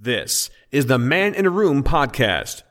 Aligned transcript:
This 0.00 0.48
is 0.70 0.86
the 0.86 0.96
Man 0.96 1.34
in 1.34 1.44
a 1.44 1.50
Room 1.50 1.82
podcast. 1.82 2.62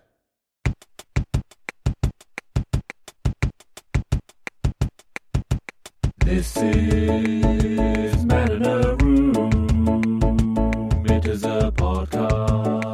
This 6.24 6.56
is 6.56 8.24
Man 8.24 8.52
in 8.54 8.66
a 8.66 8.96
Room. 8.96 10.26
It 11.10 11.26
is 11.26 11.44
a 11.44 11.70
podcast. 11.76 12.87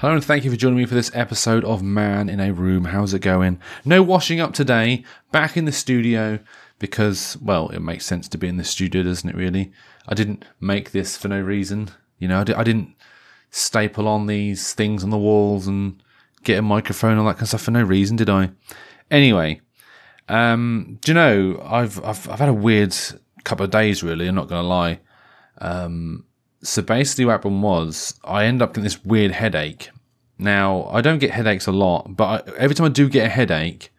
Hello 0.00 0.14
and 0.14 0.24
thank 0.24 0.46
you 0.46 0.50
for 0.50 0.56
joining 0.56 0.78
me 0.78 0.86
for 0.86 0.94
this 0.94 1.10
episode 1.12 1.62
of 1.62 1.82
Man 1.82 2.30
in 2.30 2.40
a 2.40 2.54
Room. 2.54 2.86
How's 2.86 3.12
it 3.12 3.18
going? 3.18 3.60
No 3.84 4.02
washing 4.02 4.40
up 4.40 4.54
today. 4.54 5.04
Back 5.30 5.58
in 5.58 5.66
the 5.66 5.72
studio 5.72 6.38
because, 6.78 7.36
well, 7.36 7.68
it 7.68 7.80
makes 7.80 8.06
sense 8.06 8.26
to 8.28 8.38
be 8.38 8.48
in 8.48 8.56
the 8.56 8.64
studio, 8.64 9.02
doesn't 9.02 9.28
it? 9.28 9.36
Really, 9.36 9.72
I 10.08 10.14
didn't 10.14 10.46
make 10.58 10.92
this 10.92 11.18
for 11.18 11.28
no 11.28 11.38
reason. 11.38 11.90
You 12.18 12.28
know, 12.28 12.40
I, 12.40 12.44
di- 12.44 12.54
I 12.54 12.64
didn't 12.64 12.94
staple 13.50 14.08
on 14.08 14.26
these 14.26 14.72
things 14.72 15.04
on 15.04 15.10
the 15.10 15.18
walls 15.18 15.66
and 15.66 16.02
get 16.44 16.58
a 16.58 16.62
microphone 16.62 17.10
and 17.10 17.20
all 17.20 17.26
that 17.26 17.34
kind 17.34 17.42
of 17.42 17.48
stuff 17.48 17.60
for 17.60 17.70
no 17.70 17.82
reason, 17.82 18.16
did 18.16 18.30
I? 18.30 18.52
Anyway, 19.10 19.60
um, 20.30 20.96
do 21.02 21.12
you 21.12 21.14
know 21.14 21.62
I've 21.62 22.02
I've 22.02 22.26
I've 22.26 22.38
had 22.38 22.48
a 22.48 22.54
weird 22.54 22.96
couple 23.44 23.66
of 23.66 23.70
days. 23.70 24.02
Really, 24.02 24.28
I'm 24.28 24.34
not 24.34 24.48
going 24.48 24.62
to 24.62 24.66
lie. 24.66 25.00
So 26.62 26.82
basically, 26.82 27.24
what 27.24 27.32
happened 27.32 27.62
was 27.62 28.20
I 28.22 28.44
end 28.44 28.60
up 28.60 28.70
getting 28.70 28.84
this 28.84 29.02
weird 29.02 29.32
headache. 29.32 29.90
Now, 30.40 30.88
I 30.90 31.00
don't 31.02 31.18
get 31.18 31.32
headaches 31.32 31.66
a 31.66 31.72
lot, 31.72 32.16
but 32.16 32.48
I, 32.48 32.52
every 32.56 32.74
time 32.74 32.86
I 32.86 32.90
do 32.90 33.08
get 33.08 33.26
a 33.26 33.28
headache, 33.28 33.92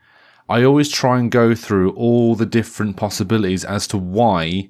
I 0.49 0.63
always 0.63 0.89
try 0.89 1.19
and 1.19 1.31
go 1.31 1.55
through 1.55 1.91
all 1.91 2.35
the 2.35 2.45
different 2.45 2.97
possibilities 2.97 3.63
as 3.63 3.87
to 3.87 3.97
why 3.97 4.69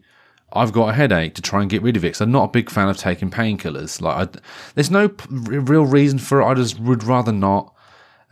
I've 0.53 0.73
got 0.73 0.89
a 0.89 0.93
headache 0.93 1.33
to 1.35 1.41
try 1.41 1.61
and 1.61 1.69
get 1.69 1.81
rid 1.81 1.95
of 1.95 2.03
it. 2.03 2.09
Because 2.09 2.21
I'm 2.21 2.31
not 2.31 2.43
a 2.43 2.51
big 2.51 2.69
fan 2.69 2.89
of 2.89 2.97
taking 2.97 3.31
painkillers. 3.31 4.01
Like, 4.01 4.27
I, 4.35 4.39
there's 4.75 4.91
no 4.91 5.09
p- 5.09 5.25
real 5.29 5.85
reason 5.85 6.19
for 6.19 6.41
it. 6.41 6.45
I 6.45 6.53
just 6.53 6.79
would 6.79 7.03
rather 7.03 7.31
not. 7.31 7.73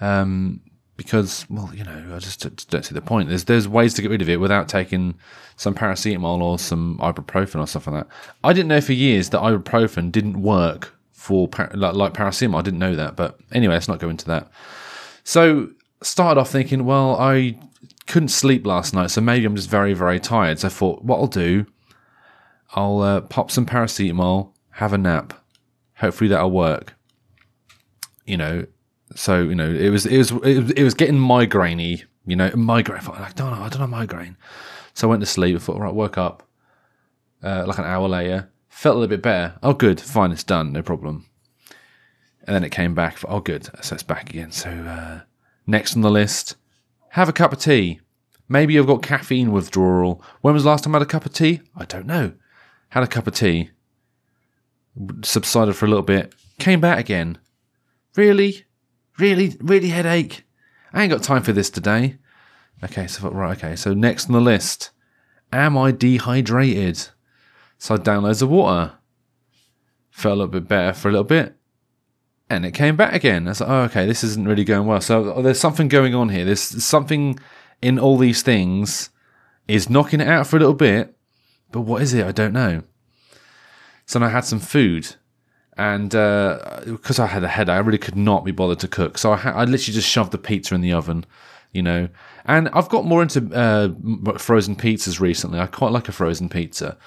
Um, 0.01 0.61
because, 0.97 1.45
well, 1.49 1.71
you 1.73 1.85
know, 1.85 2.11
I 2.13 2.19
just 2.19 2.41
d- 2.41 2.65
don't 2.69 2.83
see 2.83 2.93
the 2.93 3.01
point. 3.01 3.29
There's 3.29 3.45
there's 3.45 3.69
ways 3.69 3.93
to 3.93 4.01
get 4.01 4.11
rid 4.11 4.21
of 4.21 4.27
it 4.27 4.41
without 4.41 4.67
taking 4.67 5.15
some 5.55 5.73
paracetamol 5.73 6.41
or 6.41 6.59
some 6.59 6.97
ibuprofen 7.01 7.61
or 7.61 7.67
stuff 7.67 7.87
like 7.87 8.03
that. 8.03 8.15
I 8.43 8.51
didn't 8.51 8.67
know 8.67 8.81
for 8.81 8.91
years 8.91 9.29
that 9.29 9.39
ibuprofen 9.39 10.11
didn't 10.11 10.41
work 10.41 10.98
for 11.19 11.49
like, 11.73 11.93
like 11.95 12.13
paracetamol. 12.13 12.59
I 12.59 12.61
didn't 12.61 12.79
know 12.79 12.95
that, 12.95 13.17
but 13.17 13.37
anyway, 13.51 13.73
let's 13.73 13.89
not 13.89 13.99
go 13.99 14.09
into 14.09 14.25
that. 14.27 14.49
So 15.25 15.69
started 16.01 16.39
off 16.39 16.49
thinking, 16.49 16.85
well, 16.85 17.19
I 17.19 17.59
couldn't 18.07 18.29
sleep 18.29 18.65
last 18.65 18.93
night, 18.93 19.11
so 19.11 19.19
maybe 19.19 19.45
I'm 19.45 19.55
just 19.55 19.69
very 19.69 19.93
very 19.93 20.19
tired. 20.19 20.59
So 20.59 20.67
I 20.67 20.69
thought, 20.69 21.03
what 21.03 21.17
I'll 21.17 21.27
do, 21.27 21.65
I'll 22.71 23.01
uh, 23.01 23.21
pop 23.21 23.51
some 23.51 23.65
paracetamol, 23.65 24.53
have 24.71 24.93
a 24.93 24.97
nap. 24.97 25.33
Hopefully 25.97 26.29
that'll 26.29 26.51
work. 26.51 26.95
You 28.25 28.37
know, 28.37 28.65
so 29.13 29.41
you 29.41 29.55
know, 29.55 29.69
it 29.69 29.89
was 29.89 30.05
it 30.05 30.17
was 30.17 30.31
it 30.31 30.61
was, 30.61 30.71
it 30.71 30.83
was 30.83 30.93
getting 30.93 31.15
migrainey. 31.15 32.05
You 32.25 32.37
know, 32.37 32.49
migraine. 32.55 33.01
I 33.07 33.25
I 33.25 33.31
don't 33.35 33.51
know, 33.51 33.61
I 33.61 33.67
don't 33.67 33.81
know 33.81 33.87
migraine. 33.87 34.37
So 34.93 35.07
I 35.07 35.09
went 35.09 35.21
to 35.21 35.25
sleep. 35.25 35.57
I 35.57 35.59
thought, 35.59 35.79
right, 35.79 35.93
woke 35.93 36.17
up 36.17 36.43
uh, 37.43 37.65
like 37.67 37.77
an 37.77 37.85
hour 37.85 38.07
later, 38.07 38.49
felt 38.79 38.95
a 38.95 38.99
little 38.99 39.09
bit 39.09 39.21
better. 39.21 39.55
Oh, 39.61 39.73
good, 39.73 39.99
fine, 39.99 40.31
it's 40.31 40.45
done, 40.45 40.71
no 40.71 40.81
problem. 40.81 41.25
And 42.45 42.55
then 42.55 42.63
it 42.63 42.71
came 42.71 42.95
back. 42.95 43.17
For, 43.17 43.29
oh, 43.29 43.41
good, 43.41 43.67
so 43.83 43.93
it's 43.93 44.03
back 44.03 44.29
again. 44.29 44.53
So 44.53 44.69
uh, 44.69 45.21
next 45.67 45.97
on 45.97 46.01
the 46.01 46.09
list, 46.09 46.55
have 47.09 47.27
a 47.27 47.33
cup 47.33 47.51
of 47.51 47.59
tea. 47.59 47.99
Maybe 48.47 48.79
I've 48.79 48.87
got 48.87 49.03
caffeine 49.03 49.51
withdrawal. 49.51 50.23
When 50.39 50.53
was 50.53 50.63
the 50.63 50.69
last 50.69 50.85
time 50.85 50.95
I 50.95 50.99
had 50.99 51.07
a 51.07 51.11
cup 51.11 51.25
of 51.25 51.33
tea? 51.33 51.59
I 51.75 51.83
don't 51.83 52.05
know. 52.05 52.31
Had 52.87 53.03
a 53.03 53.07
cup 53.07 53.27
of 53.27 53.35
tea, 53.35 53.71
subsided 55.23 55.75
for 55.75 55.85
a 55.85 55.89
little 55.89 56.01
bit, 56.01 56.33
came 56.57 56.79
back 56.79 56.99
again. 56.99 57.37
Really? 58.15 58.65
Really? 59.17 59.57
Really 59.59 59.89
headache? 59.89 60.45
I 60.93 61.03
ain't 61.03 61.11
got 61.11 61.21
time 61.21 61.43
for 61.43 61.51
this 61.51 61.69
today. 61.69 62.15
Okay, 62.81 63.07
so 63.07 63.29
right, 63.29 63.57
okay. 63.57 63.75
So 63.75 63.93
next 63.93 64.27
on 64.27 64.31
the 64.31 64.39
list, 64.39 64.91
am 65.51 65.77
I 65.77 65.91
dehydrated? 65.91 67.09
So 67.79 67.95
I 67.95 67.97
down 67.97 68.23
loads 68.23 68.41
of 68.41 68.49
water. 68.49 68.93
Felt 70.11 70.33
a 70.33 70.35
little 70.35 70.51
bit 70.51 70.67
better 70.67 70.93
for 70.93 71.07
a 71.07 71.11
little 71.11 71.23
bit. 71.23 71.55
And 72.49 72.65
it 72.65 72.73
came 72.73 72.95
back 72.95 73.13
again. 73.13 73.47
I 73.47 73.51
was 73.51 73.61
like, 73.61 73.69
oh, 73.69 73.81
okay, 73.83 74.05
this 74.05 74.23
isn't 74.23 74.47
really 74.47 74.65
going 74.65 74.85
well. 74.85 75.01
So 75.01 75.33
oh, 75.33 75.41
there's 75.41 75.59
something 75.59 75.87
going 75.87 76.13
on 76.13 76.29
here. 76.29 76.45
There's 76.45 76.83
something 76.83 77.39
in 77.81 77.97
all 77.97 78.17
these 78.17 78.43
things 78.43 79.09
is 79.67 79.89
knocking 79.89 80.19
it 80.19 80.27
out 80.27 80.47
for 80.47 80.57
a 80.57 80.59
little 80.59 80.73
bit. 80.73 81.15
But 81.71 81.81
what 81.81 82.01
is 82.01 82.13
it? 82.13 82.25
I 82.25 82.31
don't 82.31 82.53
know. 82.53 82.83
So 84.05 84.21
I 84.21 84.29
had 84.29 84.43
some 84.43 84.59
food. 84.59 85.15
And 85.77 86.13
uh, 86.13 86.81
because 86.85 87.19
I 87.19 87.27
had 87.27 87.43
a 87.43 87.47
headache, 87.47 87.75
I 87.75 87.77
really 87.77 87.99
could 87.99 88.17
not 88.17 88.43
be 88.43 88.51
bothered 88.51 88.79
to 88.79 88.87
cook. 88.89 89.17
So 89.17 89.31
I, 89.31 89.37
ha- 89.37 89.51
I 89.51 89.63
literally 89.63 89.93
just 89.93 90.09
shoved 90.09 90.31
the 90.31 90.37
pizza 90.37 90.75
in 90.75 90.81
the 90.81 90.91
oven, 90.91 91.25
you 91.71 91.81
know. 91.81 92.09
And 92.43 92.67
I've 92.69 92.89
got 92.89 93.05
more 93.05 93.21
into 93.21 93.55
uh, 93.55 93.89
frozen 94.37 94.75
pizzas 94.75 95.21
recently. 95.21 95.59
I 95.59 95.67
quite 95.67 95.93
like 95.93 96.09
a 96.09 96.11
frozen 96.11 96.49
pizza 96.49 96.97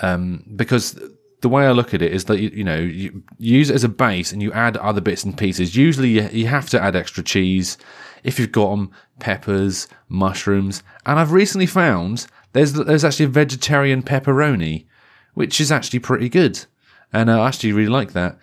um, 0.00 0.44
because 0.56 0.98
the 1.42 1.48
way 1.48 1.66
I 1.66 1.72
look 1.72 1.92
at 1.92 2.02
it 2.02 2.12
is 2.12 2.24
that 2.26 2.40
you, 2.40 2.50
you 2.50 2.64
know 2.64 2.78
you 2.78 3.22
use 3.38 3.68
it 3.68 3.74
as 3.74 3.84
a 3.84 3.88
base 3.88 4.32
and 4.32 4.40
you 4.40 4.52
add 4.52 4.76
other 4.78 5.00
bits 5.00 5.24
and 5.24 5.36
pieces. 5.36 5.76
Usually 5.76 6.08
you, 6.08 6.28
you 6.32 6.46
have 6.46 6.70
to 6.70 6.82
add 6.82 6.96
extra 6.96 7.22
cheese 7.22 7.76
if 8.22 8.38
you've 8.38 8.52
got 8.52 8.70
them, 8.70 8.90
peppers, 9.18 9.88
mushrooms, 10.08 10.82
and 11.04 11.18
I've 11.18 11.32
recently 11.32 11.66
found 11.66 12.26
there's 12.52 12.72
there's 12.72 13.04
actually 13.04 13.26
a 13.26 13.28
vegetarian 13.28 14.02
pepperoni, 14.02 14.86
which 15.34 15.60
is 15.60 15.72
actually 15.72 15.98
pretty 15.98 16.28
good, 16.28 16.64
and 17.12 17.30
I 17.30 17.46
actually 17.46 17.72
really 17.72 17.90
like 17.90 18.12
that. 18.12 18.38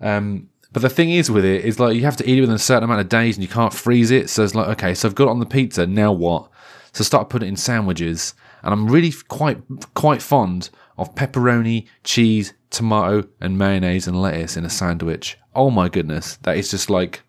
Um, 0.00 0.48
but 0.72 0.82
the 0.82 0.90
thing 0.90 1.10
is 1.10 1.30
with 1.30 1.44
it 1.44 1.64
is 1.64 1.78
like 1.78 1.94
you 1.94 2.02
have 2.02 2.16
to 2.16 2.28
eat 2.28 2.38
it 2.38 2.40
within 2.40 2.56
a 2.56 2.58
certain 2.58 2.84
amount 2.84 3.00
of 3.00 3.08
days 3.08 3.36
and 3.36 3.42
you 3.42 3.48
can't 3.48 3.72
freeze 3.72 4.10
it. 4.10 4.28
So 4.30 4.44
it's 4.44 4.54
like 4.54 4.68
okay, 4.68 4.94
so 4.94 5.08
I've 5.08 5.14
got 5.14 5.24
it 5.24 5.30
on 5.30 5.40
the 5.40 5.46
pizza. 5.46 5.86
Now 5.86 6.12
what? 6.12 6.50
So 6.92 7.02
start 7.02 7.28
putting 7.30 7.46
it 7.46 7.50
in 7.50 7.56
sandwiches, 7.56 8.34
and 8.62 8.72
I'm 8.72 8.86
really 8.86 9.12
quite 9.28 9.58
quite 9.94 10.22
fond 10.22 10.70
of 10.96 11.14
pepperoni, 11.14 11.86
cheese, 12.04 12.54
tomato, 12.70 13.28
and 13.40 13.58
mayonnaise 13.58 14.06
and 14.06 14.20
lettuce 14.20 14.56
in 14.56 14.64
a 14.64 14.70
sandwich. 14.70 15.38
Oh 15.54 15.70
my 15.70 15.88
goodness, 15.88 16.36
that 16.42 16.56
is 16.56 16.70
just 16.70 16.90
like 16.90 17.22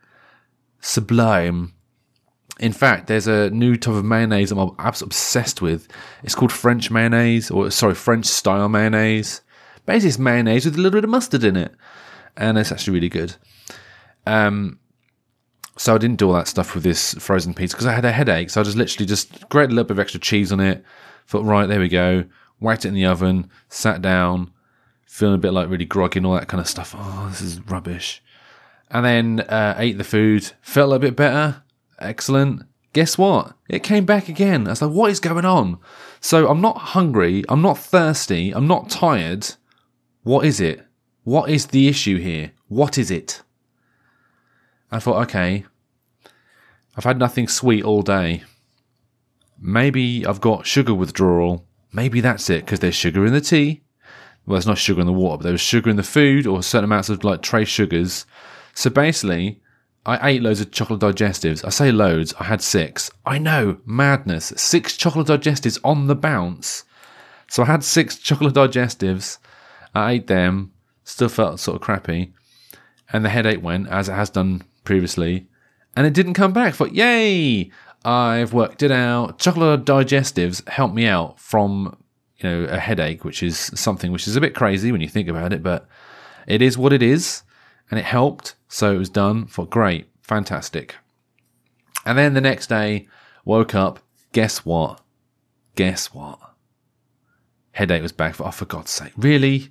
sublime. 0.82 1.74
In 2.60 2.72
fact, 2.72 3.08
there's 3.08 3.28
a 3.28 3.50
new 3.50 3.76
type 3.76 3.96
of 3.96 4.06
mayonnaise 4.06 4.52
I'm 4.52 4.72
absolutely 4.80 5.14
obsessed 5.14 5.62
with. 5.62 5.88
It's 6.24 6.36
called 6.36 6.52
French 6.52 6.90
mayonnaise, 6.90 7.52
or 7.52 7.70
sorry, 7.70 7.96
French 7.96 8.26
style 8.26 8.70
mayonnaise. 8.70 9.42
Basically, 9.86 10.10
it's 10.10 10.20
mayonnaise 10.20 10.66
with 10.66 10.76
a 10.76 10.78
little 10.78 10.98
bit 10.98 11.04
of 11.04 11.10
mustard 11.10 11.44
in 11.44 11.58
it, 11.58 11.76
and 12.38 12.58
it's 12.58 12.72
actually 12.72 12.94
really 12.94 13.10
good. 13.10 13.36
Um, 14.26 14.80
so 15.78 15.94
I 15.94 15.98
didn't 15.98 16.18
do 16.18 16.28
all 16.28 16.34
that 16.34 16.48
stuff 16.48 16.74
with 16.74 16.84
this 16.84 17.14
frozen 17.16 17.54
pizza 17.54 17.76
because 17.76 17.88
I 17.88 17.94
had 17.94 18.06
a 18.06 18.12
headache. 18.12 18.50
So 18.50 18.62
I 18.62 18.64
just 18.64 18.78
literally 18.78 19.06
just 19.06 19.50
grated 19.50 19.72
a 19.72 19.76
little 19.76 19.88
bit 19.88 19.96
of 19.96 20.00
extra 20.00 20.20
cheese 20.20 20.52
on 20.52 20.60
it. 20.62 20.84
Thought, 21.28 21.44
right, 21.44 21.68
there 21.68 21.80
we 21.80 21.90
go. 21.90 22.24
Whacked 22.60 22.86
it 22.86 22.90
in 22.90 22.94
the 22.94 23.06
oven. 23.06 23.50
Sat 23.70 24.02
down, 24.02 24.52
feeling 25.06 25.36
a 25.36 25.40
bit 25.40 25.54
like 25.54 25.70
really 25.70 25.86
groggy 25.86 26.20
and 26.20 26.26
all 26.26 26.34
that 26.34 26.48
kind 26.48 26.62
of 26.62 26.68
stuff. 26.68 26.96
Oh, 26.98 27.28
this 27.30 27.42
is 27.42 27.60
rubbish. 27.62 28.22
And 28.90 29.06
then 29.06 29.40
uh, 29.42 29.76
ate 29.78 29.98
the 29.98 30.04
food. 30.04 30.52
Felt 30.62 30.94
a 30.94 31.00
bit 31.00 31.16
better. 31.16 31.64
Excellent. 32.00 32.64
Guess 32.94 33.18
what? 33.18 33.56
It 33.68 33.84
came 33.84 34.06
back 34.06 34.30
again. 34.30 34.68
I 34.68 34.70
was 34.72 34.82
like, 34.82 34.92
what 34.92 35.12
is 35.12 35.20
going 35.20 35.44
on? 35.44 35.80
So 36.22 36.48
I'm 36.48 36.62
not 36.62 36.78
hungry. 36.78 37.44
I'm 37.50 37.62
not 37.62 37.78
thirsty. 37.78 38.52
I'm 38.52 38.68
not 38.68 38.90
tired. 38.90 39.56
What 40.24 40.46
is 40.46 40.62
it? 40.62 40.86
What 41.24 41.50
is 41.50 41.68
the 41.68 41.88
issue 41.88 42.20
here? 42.20 42.54
What 42.68 42.98
is 42.98 43.12
it? 43.12 43.42
I 44.92 45.00
thought, 45.00 45.24
okay, 45.24 45.66
I've 46.96 47.04
had 47.04 47.20
nothing 47.20 47.48
sweet 47.48 47.84
all 47.84 48.02
day. 48.02 48.44
Maybe 49.60 50.26
I've 50.26 50.42
got 50.42 50.66
sugar 50.66 50.94
withdrawal. 50.94 51.66
Maybe 51.96 52.20
that's 52.20 52.50
it, 52.50 52.66
because 52.66 52.82
there's 52.82 52.94
sugar 52.94 53.26
in 53.26 53.32
the 53.32 53.40
tea. 53.40 53.82
Well, 54.46 54.56
there's 54.56 54.68
not 54.68 54.78
sugar 54.78 55.00
in 55.00 55.08
the 55.08 55.14
water, 55.14 55.38
but 55.38 55.44
there 55.44 55.54
was 55.54 55.62
sugar 55.62 55.90
in 55.90 55.96
the 55.96 56.04
food 56.04 56.46
or 56.46 56.62
certain 56.62 56.84
amounts 56.84 57.08
of 57.08 57.24
like 57.24 57.42
trace 57.42 57.70
sugars. 57.70 58.26
So 58.74 58.90
basically, 58.90 59.62
I 60.06 60.32
ate 60.32 60.42
loads 60.42 60.60
of 60.60 60.72
chocolate 60.72 61.00
digestives. 61.00 61.64
I 61.64 61.70
say 61.70 61.94
loads, 61.94 62.34
I 62.38 62.44
had 62.44 62.62
six. 62.62 63.10
I 63.26 63.38
know, 63.38 63.78
madness. 63.86 64.52
Six 64.58 64.98
chocolate 64.98 65.28
digestives 65.28 65.80
on 65.86 66.08
the 66.08 66.16
bounce. 66.16 66.84
So 67.50 67.64
I 67.64 67.68
had 67.68 67.84
six 67.84 68.18
chocolate 68.18 68.56
digestives. 68.56 69.38
I 69.96 70.12
ate 70.12 70.28
them, 70.28 70.74
still 71.06 71.30
felt 71.30 71.62
sort 71.62 71.76
of 71.76 71.82
crappy. 71.82 72.34
And 73.14 73.24
the 73.24 73.30
headache 73.30 73.64
went, 73.64 73.88
as 73.88 74.10
it 74.10 74.14
has 74.14 74.30
done 74.30 74.64
previously. 74.84 75.48
And 75.96 76.06
it 76.06 76.14
didn't 76.14 76.34
come 76.34 76.52
back. 76.52 76.78
But 76.78 76.94
yay! 76.94 77.72
I've 78.06 78.54
worked 78.54 78.84
it 78.84 78.92
out. 78.92 79.40
Chocolate 79.40 79.84
digestives 79.84 80.68
help 80.70 80.94
me 80.94 81.08
out 81.08 81.40
from, 81.40 81.98
you 82.38 82.50
know, 82.50 82.64
a 82.66 82.78
headache, 82.78 83.26
which 83.26 83.42
is 83.42 83.58
something 83.58 84.12
which 84.12 84.28
is 84.28 84.36
a 84.36 84.42
bit 84.42 84.54
crazy 84.54 84.92
when 84.92 85.02
you 85.02 85.10
think 85.10 85.28
about 85.28 85.52
it, 85.52 85.64
but 85.64 85.88
it 86.48 86.62
is 86.62 86.78
what 86.78 86.94
it 86.94 87.02
is. 87.02 87.42
And 87.90 88.00
it 88.00 88.06
helped. 88.06 88.56
So 88.68 88.96
it 88.96 88.98
was 88.98 89.10
done 89.10 89.46
for 89.48 89.66
great. 89.66 90.08
Fantastic. 90.22 90.96
And 92.06 92.18
then 92.18 92.34
the 92.34 92.42
next 92.42 92.68
day, 92.68 93.08
Woke 93.46 93.76
up. 93.76 94.00
Guess 94.32 94.66
what? 94.66 95.02
Guess 95.76 96.14
what? 96.14 96.40
Headache 97.74 98.02
was 98.02 98.12
back. 98.12 98.36
For, 98.36 98.48
Oh, 98.48 98.52
for 98.52 98.66
God's 98.66 98.90
sake! 98.90 99.14
Really? 99.16 99.70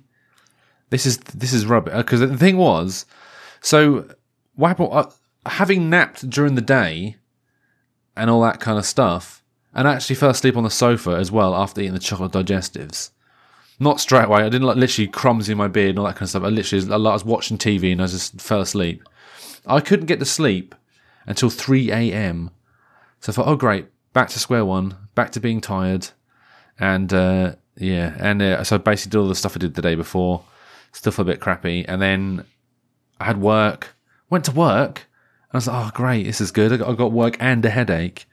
This 0.91 1.05
is 1.05 1.17
this 1.17 1.51
is 1.51 1.65
rubbish. 1.65 1.93
Because 1.93 2.21
the 2.21 2.37
thing 2.37 2.57
was, 2.57 3.05
so 3.59 4.07
happened? 4.57 4.89
Uh, 4.91 5.09
having 5.45 5.89
napped 5.89 6.29
during 6.29 6.55
the 6.55 6.61
day 6.61 7.17
and 8.15 8.29
all 8.29 8.41
that 8.41 8.59
kind 8.59 8.77
of 8.77 8.85
stuff, 8.85 9.43
and 9.73 9.87
actually 9.87 10.15
fell 10.15 10.29
asleep 10.29 10.55
on 10.57 10.63
the 10.63 10.69
sofa 10.69 11.11
as 11.11 11.31
well 11.31 11.55
after 11.55 11.81
eating 11.81 11.93
the 11.93 11.99
chocolate 11.99 12.31
digestives. 12.31 13.11
Not 13.79 13.99
straight 13.99 14.25
away. 14.25 14.41
I 14.41 14.49
didn't 14.49 14.67
like 14.67 14.77
literally 14.77 15.07
crumbs 15.07 15.49
in 15.49 15.57
my 15.57 15.67
beard 15.67 15.91
and 15.91 15.99
all 15.99 16.05
that 16.05 16.13
kind 16.13 16.23
of 16.23 16.29
stuff. 16.29 16.43
I 16.43 16.47
literally, 16.47 16.91
I 16.93 16.97
was 16.97 17.25
watching 17.25 17.57
TV 17.57 17.91
and 17.91 18.01
I 18.01 18.07
just 18.07 18.39
fell 18.39 18.61
asleep. 18.61 19.03
I 19.67 19.81
couldn't 19.81 20.05
get 20.05 20.19
to 20.19 20.25
sleep 20.25 20.75
until 21.25 21.49
3 21.49 21.91
a.m. 21.91 22.51
So 23.19 23.31
I 23.31 23.35
thought, 23.35 23.47
oh 23.47 23.55
great, 23.55 23.87
back 24.13 24.29
to 24.29 24.39
square 24.39 24.63
one, 24.63 24.95
back 25.15 25.31
to 25.31 25.39
being 25.39 25.59
tired, 25.61 26.09
and 26.79 27.11
uh, 27.13 27.55
yeah, 27.77 28.15
and 28.19 28.41
uh, 28.41 28.63
so 28.63 28.75
I 28.75 28.79
basically 28.79 29.11
did 29.11 29.17
all 29.17 29.27
the 29.27 29.35
stuff 29.35 29.55
I 29.55 29.59
did 29.59 29.73
the 29.73 29.81
day 29.81 29.95
before. 29.95 30.43
Still 30.91 31.13
a 31.17 31.23
bit 31.23 31.41
crappy, 31.41 31.85
and 31.87 32.01
then 32.01 32.45
I 33.19 33.25
had 33.25 33.41
work. 33.41 33.95
Went 34.29 34.45
to 34.45 34.51
work, 34.51 35.07
I 35.55 35.57
was 35.57 35.67
like, 35.67 35.85
oh 35.85 35.91
great, 35.93 36.23
this 36.23 36.41
is 36.41 36.51
good. 36.51 36.73
I 36.73 36.77
got, 36.77 36.97
got 36.97 37.11
work 37.11 37.37
and 37.39 37.63
a 37.65 37.69
headache, 37.69 38.27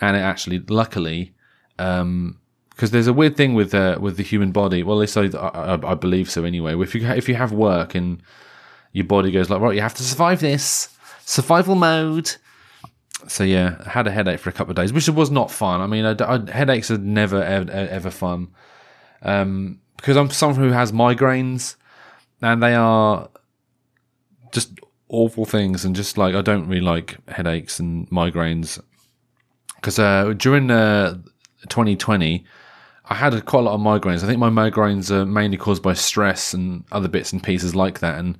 and 0.00 0.16
it 0.16 0.20
actually, 0.20 0.58
luckily, 0.60 1.34
um, 1.78 2.38
because 2.70 2.90
there's 2.90 3.06
a 3.06 3.12
weird 3.12 3.36
thing 3.36 3.54
with 3.54 3.74
uh, 3.74 3.98
with 4.00 4.16
the 4.16 4.22
human 4.22 4.52
body. 4.52 4.82
Well, 4.82 4.98
at 4.98 5.16
least 5.16 5.16
I, 5.34 5.38
I, 5.38 5.92
I 5.92 5.94
believe 5.94 6.30
so 6.30 6.44
anyway. 6.44 6.78
If 6.78 6.94
you 6.94 7.06
if 7.06 7.28
you 7.28 7.34
have 7.34 7.52
work 7.52 7.94
and 7.94 8.22
your 8.92 9.06
body 9.06 9.30
goes 9.30 9.48
like, 9.48 9.60
right, 9.60 9.74
you 9.74 9.80
have 9.80 9.94
to 9.94 10.02
survive 10.02 10.40
this 10.40 10.88
survival 11.24 11.74
mode. 11.74 12.32
So 13.28 13.44
yeah, 13.44 13.76
I 13.84 13.90
had 13.90 14.06
a 14.06 14.10
headache 14.10 14.40
for 14.40 14.50
a 14.50 14.52
couple 14.52 14.72
of 14.72 14.76
days, 14.76 14.92
which 14.92 15.08
was 15.08 15.30
not 15.30 15.50
fun. 15.50 15.80
I 15.80 15.86
mean, 15.86 16.04
I, 16.04 16.14
I, 16.20 16.50
headaches 16.50 16.90
are 16.90 16.98
never 16.98 17.42
ever, 17.42 17.70
ever 17.70 18.10
fun 18.10 18.48
um, 19.22 19.80
because 19.96 20.16
I'm 20.16 20.30
someone 20.30 20.60
who 20.60 20.70
has 20.70 20.92
migraines, 20.92 21.76
and 22.42 22.62
they 22.62 22.74
are 22.74 23.28
just 24.52 24.78
awful 25.08 25.44
things. 25.44 25.84
And 25.84 25.94
just 25.94 26.18
like 26.18 26.34
I 26.34 26.42
don't 26.42 26.68
really 26.68 26.80
like 26.80 27.16
headaches 27.28 27.78
and 27.78 28.08
migraines 28.10 28.80
because 29.76 29.98
uh, 29.98 30.34
during 30.36 30.70
uh, 30.70 31.14
2020. 31.68 32.44
I 33.08 33.14
had 33.14 33.44
quite 33.44 33.60
a 33.60 33.62
lot 33.62 33.74
of 33.74 33.80
migraines. 33.80 34.24
I 34.24 34.26
think 34.26 34.40
my 34.40 34.50
migraines 34.50 35.12
are 35.12 35.24
mainly 35.24 35.56
caused 35.56 35.82
by 35.82 35.94
stress 35.94 36.52
and 36.52 36.84
other 36.90 37.06
bits 37.06 37.32
and 37.32 37.42
pieces 37.42 37.74
like 37.76 38.00
that. 38.00 38.18
And 38.18 38.36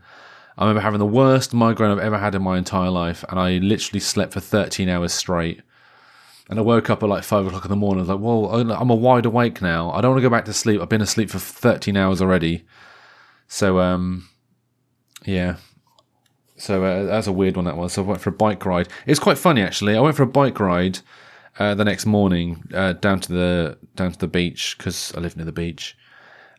I 0.59 0.65
remember 0.65 0.81
having 0.81 0.99
the 0.99 1.07
worst 1.07 1.55
migraine 1.55 1.93
I've 1.93 1.99
ever 2.01 2.19
had 2.19 2.35
in 2.35 2.43
my 2.43 2.59
entire 2.59 2.91
life, 2.91 3.25
and 3.29 3.39
I 3.39 3.59
literally 3.59 4.01
slept 4.01 4.33
for 4.33 4.41
13 4.41 4.89
hours 4.89 5.12
straight. 5.12 5.62
And 6.49 6.59
I 6.59 6.62
woke 6.62 6.91
up 6.91 7.03
at 7.03 7.09
like 7.09 7.25
five 7.25 7.47
o'clock 7.47 7.65
in 7.65 7.71
the 7.71 7.77
morning. 7.77 8.01
I 8.01 8.03
was 8.03 8.09
like, 8.09 8.21
well, 8.21 8.73
I'm 8.73 8.91
a 8.91 8.95
wide 8.95 9.27
awake 9.27 9.61
now. 9.61 9.91
I 9.93 10.01
don't 10.01 10.12
want 10.12 10.19
to 10.19 10.29
go 10.29 10.35
back 10.35 10.45
to 10.47 10.53
sleep. 10.53 10.81
I've 10.81 10.89
been 10.89 11.03
asleep 11.03 11.31
for 11.31 11.39
13 11.39 11.97
hours 11.97 12.23
already. 12.23 12.65
So, 13.49 13.79
um, 13.79 14.29
yeah. 15.25 15.57
So 16.56 16.85
uh, 16.85 17.05
that's 17.05 17.26
a 17.26 17.32
weird 17.32 17.56
one 17.56 17.67
that 17.67 17.76
was. 17.76 17.93
So 17.93 18.03
I 18.03 18.06
went 18.06 18.20
for 18.20 18.31
a 18.31 18.32
bike 18.32 18.64
ride. 18.64 18.88
It's 19.06 19.20
quite 19.20 19.38
funny 19.38 19.62
actually. 19.62 19.97
I 19.97 20.00
went 20.00 20.17
for 20.17 20.23
a 20.23 20.26
bike 20.26 20.58
ride 20.58 21.00
uh, 21.58 21.75
the 21.75 21.85
next 21.85 22.06
morning 22.06 22.62
uh, 22.75 22.94
down 22.94 23.20
to 23.20 23.32
the 23.32 23.79
down 23.94 24.12
to 24.12 24.19
the 24.19 24.26
beach 24.26 24.76
because 24.76 25.12
I 25.17 25.20
live 25.20 25.37
near 25.37 25.47
the 25.47 25.53
beach, 25.53 25.97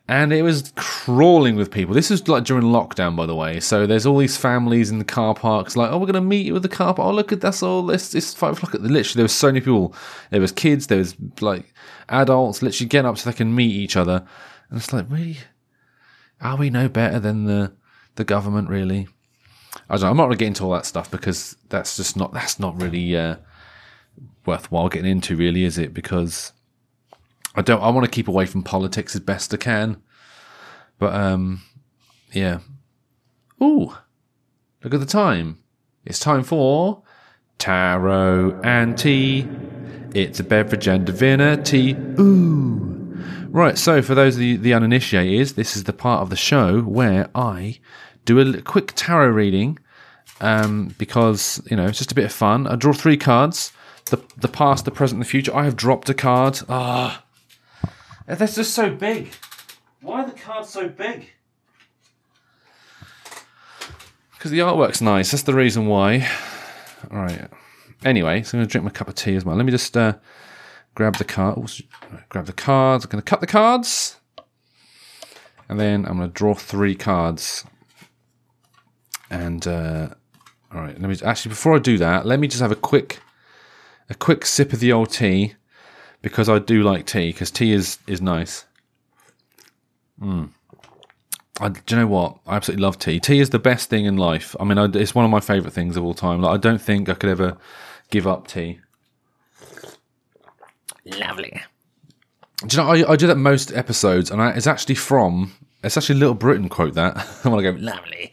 and 0.06 0.32
it 0.32 0.42
was 0.42 0.72
crawling 0.76 1.56
with 1.56 1.70
people. 1.70 1.94
This 1.94 2.10
was 2.10 2.26
like 2.28 2.44
during 2.44 2.64
lockdown, 2.64 3.16
by 3.16 3.26
the 3.26 3.34
way. 3.34 3.60
So 3.60 3.86
there's 3.86 4.06
all 4.06 4.18
these 4.18 4.36
families 4.36 4.90
in 4.90 4.98
the 4.98 5.04
car 5.04 5.34
parks, 5.34 5.76
like, 5.76 5.90
oh, 5.90 5.98
we're 5.98 6.06
gonna 6.06 6.20
meet 6.20 6.46
you 6.46 6.54
with 6.54 6.62
the 6.62 6.68
car 6.68 6.94
park. 6.94 7.08
Oh, 7.08 7.12
look 7.12 7.32
at 7.32 7.40
that's 7.40 7.62
all. 7.62 7.90
It's, 7.90 8.14
it's 8.14 8.34
five 8.34 8.56
o'clock. 8.56 8.74
At 8.74 8.82
literally, 8.82 9.18
there 9.18 9.24
was 9.24 9.32
so 9.32 9.48
many 9.48 9.60
people. 9.60 9.94
There 10.30 10.40
was 10.40 10.52
kids. 10.52 10.86
There 10.86 10.98
was 10.98 11.16
like 11.40 11.72
adults, 12.08 12.62
literally 12.62 12.88
getting 12.88 13.08
up 13.08 13.18
so 13.18 13.30
they 13.30 13.36
can 13.36 13.54
meet 13.54 13.72
each 13.72 13.96
other. 13.96 14.24
And 14.70 14.78
it's 14.78 14.92
like, 14.92 15.06
really, 15.08 15.38
are 16.40 16.56
we 16.56 16.70
no 16.70 16.88
better 16.88 17.18
than 17.18 17.44
the 17.44 17.72
the 18.14 18.24
government? 18.24 18.68
Really? 18.68 19.08
I 19.88 19.94
don't 19.94 20.02
know. 20.02 20.10
I'm 20.10 20.16
not 20.16 20.24
gonna 20.24 20.36
get 20.36 20.48
into 20.48 20.64
all 20.64 20.72
that 20.72 20.86
stuff 20.86 21.10
because 21.10 21.56
that's 21.68 21.96
just 21.96 22.16
not 22.16 22.32
that's 22.32 22.58
not 22.58 22.80
really 22.80 23.16
uh, 23.16 23.36
worthwhile 24.46 24.88
getting 24.88 25.10
into, 25.10 25.36
really, 25.36 25.64
is 25.64 25.78
it? 25.78 25.94
Because 25.94 26.52
I 27.54 27.62
don't. 27.62 27.82
I 27.82 27.90
want 27.90 28.04
to 28.04 28.10
keep 28.10 28.28
away 28.28 28.46
from 28.46 28.62
politics 28.62 29.14
as 29.14 29.20
best 29.20 29.52
I 29.54 29.56
can. 29.56 30.02
But 30.98 31.14
um, 31.14 31.62
yeah. 32.32 32.58
Ooh, 33.62 33.94
look 34.82 34.94
at 34.94 35.00
the 35.00 35.06
time. 35.06 35.58
It's 36.04 36.20
time 36.20 36.42
for 36.42 37.02
tarot 37.58 38.60
and 38.62 38.96
tea. 38.96 39.48
It's 40.14 40.40
a 40.40 40.44
beverage 40.44 40.86
and 40.86 41.04
divinity. 41.04 41.94
Ooh. 42.18 42.88
Right. 43.50 43.78
So 43.78 44.02
for 44.02 44.14
those 44.14 44.36
of 44.36 44.40
the, 44.40 44.56
the 44.56 44.74
uninitiated, 44.74 45.56
this 45.56 45.76
is 45.76 45.84
the 45.84 45.92
part 45.92 46.22
of 46.22 46.30
the 46.30 46.36
show 46.36 46.82
where 46.82 47.28
I 47.34 47.80
do 48.28 48.38
a 48.38 48.62
quick 48.62 48.92
tarot 48.94 49.28
reading. 49.28 49.78
Um, 50.40 50.94
because 50.98 51.60
you 51.68 51.76
know 51.76 51.86
it's 51.86 51.98
just 51.98 52.12
a 52.12 52.14
bit 52.14 52.24
of 52.24 52.32
fun. 52.32 52.68
I 52.68 52.76
draw 52.76 52.92
three 52.92 53.16
cards: 53.16 53.72
the 54.06 54.22
the 54.36 54.46
past, 54.46 54.84
the 54.84 54.92
present, 54.92 55.16
and 55.16 55.24
the 55.24 55.28
future. 55.28 55.54
I 55.54 55.64
have 55.64 55.74
dropped 55.74 56.08
a 56.08 56.14
card. 56.14 56.60
Ah, 56.68 57.24
that's 58.26 58.54
just 58.54 58.72
so 58.72 58.94
big. 58.94 59.32
Why 60.00 60.22
are 60.22 60.26
the 60.26 60.38
cards 60.38 60.68
so 60.68 60.88
big? 60.88 61.30
Because 64.34 64.52
the 64.52 64.60
artwork's 64.60 65.02
nice. 65.02 65.32
That's 65.32 65.42
the 65.42 65.54
reason 65.54 65.86
why. 65.86 66.28
All 67.10 67.18
right. 67.18 67.48
Anyway, 68.04 68.44
so 68.44 68.56
I'm 68.56 68.60
going 68.60 68.68
to 68.68 68.70
drink 68.70 68.84
my 68.84 68.90
cup 68.90 69.08
of 69.08 69.16
tea 69.16 69.34
as 69.34 69.44
well. 69.44 69.56
Let 69.56 69.66
me 69.66 69.72
just 69.72 69.96
uh, 69.96 70.14
grab 70.94 71.16
the 71.16 71.24
card. 71.24 71.58
grab 72.28 72.46
the 72.46 72.52
cards. 72.52 73.04
I'm 73.04 73.10
going 73.10 73.22
to 73.22 73.28
cut 73.28 73.40
the 73.40 73.48
cards. 73.48 74.16
And 75.68 75.80
then 75.80 76.06
I'm 76.06 76.18
going 76.18 76.28
to 76.28 76.34
draw 76.34 76.54
three 76.54 76.94
cards. 76.94 77.64
And 79.30 79.66
uh, 79.66 80.08
all 80.72 80.80
right, 80.80 80.98
let 81.00 81.08
me 81.08 81.16
actually 81.24 81.50
before 81.50 81.74
I 81.74 81.78
do 81.78 81.98
that, 81.98 82.26
let 82.26 82.40
me 82.40 82.48
just 82.48 82.60
have 82.60 82.72
a 82.72 82.76
quick 82.76 83.20
a 84.10 84.14
quick 84.14 84.46
sip 84.46 84.72
of 84.72 84.80
the 84.80 84.92
old 84.92 85.10
tea 85.10 85.54
because 86.22 86.48
I 86.48 86.58
do 86.58 86.82
like 86.82 87.06
tea 87.06 87.32
because 87.32 87.50
tea 87.50 87.72
is 87.72 87.98
is 88.06 88.20
nice. 88.20 88.64
Mm. 90.20 90.50
I, 91.60 91.68
do 91.70 91.80
you 91.90 91.96
know 91.96 92.06
what? 92.06 92.38
I 92.46 92.56
absolutely 92.56 92.82
love 92.82 92.98
tea. 92.98 93.18
Tea 93.18 93.40
is 93.40 93.50
the 93.50 93.58
best 93.58 93.90
thing 93.90 94.04
in 94.04 94.16
life. 94.16 94.54
I 94.60 94.64
mean, 94.64 94.78
I, 94.78 94.84
it's 94.84 95.14
one 95.14 95.24
of 95.24 95.30
my 95.30 95.40
favourite 95.40 95.72
things 95.72 95.96
of 95.96 96.04
all 96.04 96.14
time. 96.14 96.40
Like, 96.40 96.54
I 96.54 96.56
don't 96.56 96.80
think 96.80 97.08
I 97.08 97.14
could 97.14 97.30
ever 97.30 97.56
give 98.10 98.26
up 98.26 98.46
tea. 98.46 98.78
Lovely. 101.04 101.60
Do 102.66 102.76
you 102.76 102.82
know, 102.82 102.88
I, 102.88 103.12
I 103.12 103.16
do 103.16 103.26
that 103.26 103.36
most 103.36 103.72
episodes, 103.72 104.30
and 104.30 104.42
I, 104.42 104.50
it's 104.50 104.66
actually 104.66 104.96
from, 104.96 105.52
it's 105.82 105.96
actually 105.96 106.18
Little 106.18 106.34
Britain 106.34 106.68
quote 106.68 106.94
that. 106.94 107.16
I 107.44 107.48
want 107.48 107.62
to 107.62 107.72
go, 107.72 107.78
Lovely. 107.78 108.32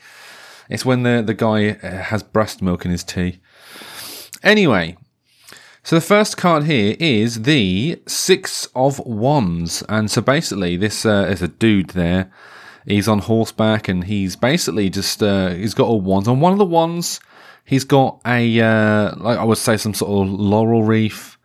It's 0.69 0.85
when 0.85 1.03
the, 1.03 1.23
the 1.25 1.33
guy 1.33 1.69
uh, 1.69 2.03
has 2.03 2.23
breast 2.23 2.61
milk 2.61 2.85
in 2.85 2.91
his 2.91 3.03
tea. 3.03 3.39
Anyway, 4.43 4.97
so 5.85 5.95
the 5.95 6.01
first 6.01 6.35
card 6.35 6.63
here 6.63 6.95
is 6.99 7.43
the 7.43 8.01
Six 8.07 8.67
of 8.75 8.99
Wands, 9.05 9.83
and 9.87 10.09
so 10.09 10.19
basically 10.19 10.77
this 10.77 11.05
uh, 11.05 11.27
is 11.29 11.43
a 11.43 11.47
dude 11.47 11.91
there. 11.91 12.31
He's 12.87 13.07
on 13.07 13.19
horseback, 13.19 13.87
and 13.87 14.03
he's 14.03 14.35
basically 14.35 14.89
just 14.89 15.21
uh, 15.21 15.49
he's 15.49 15.75
got 15.75 15.87
all 15.87 16.01
wands. 16.01 16.27
On 16.27 16.39
one 16.39 16.53
of 16.53 16.57
the 16.57 16.65
wands, 16.65 17.19
he's 17.65 17.83
got 17.83 18.19
a 18.25 18.59
uh, 18.59 19.15
like 19.17 19.37
I 19.37 19.43
would 19.43 19.59
say 19.59 19.77
some 19.77 19.93
sort 19.93 20.27
of 20.27 20.33
laurel 20.33 20.81
wreath, 20.81 21.37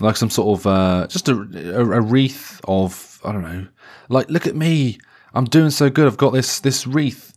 like 0.00 0.16
some 0.16 0.30
sort 0.30 0.60
of 0.60 0.66
uh, 0.66 1.06
just 1.08 1.28
a, 1.28 1.34
a, 1.34 1.98
a 1.98 2.00
wreath 2.00 2.60
of 2.68 3.20
I 3.24 3.32
don't 3.32 3.42
know. 3.42 3.66
Like 4.08 4.30
look 4.30 4.46
at 4.46 4.54
me, 4.54 4.98
I'm 5.34 5.46
doing 5.46 5.70
so 5.70 5.90
good. 5.90 6.06
I've 6.06 6.16
got 6.16 6.30
this 6.30 6.60
this 6.60 6.86
wreath. 6.86 7.31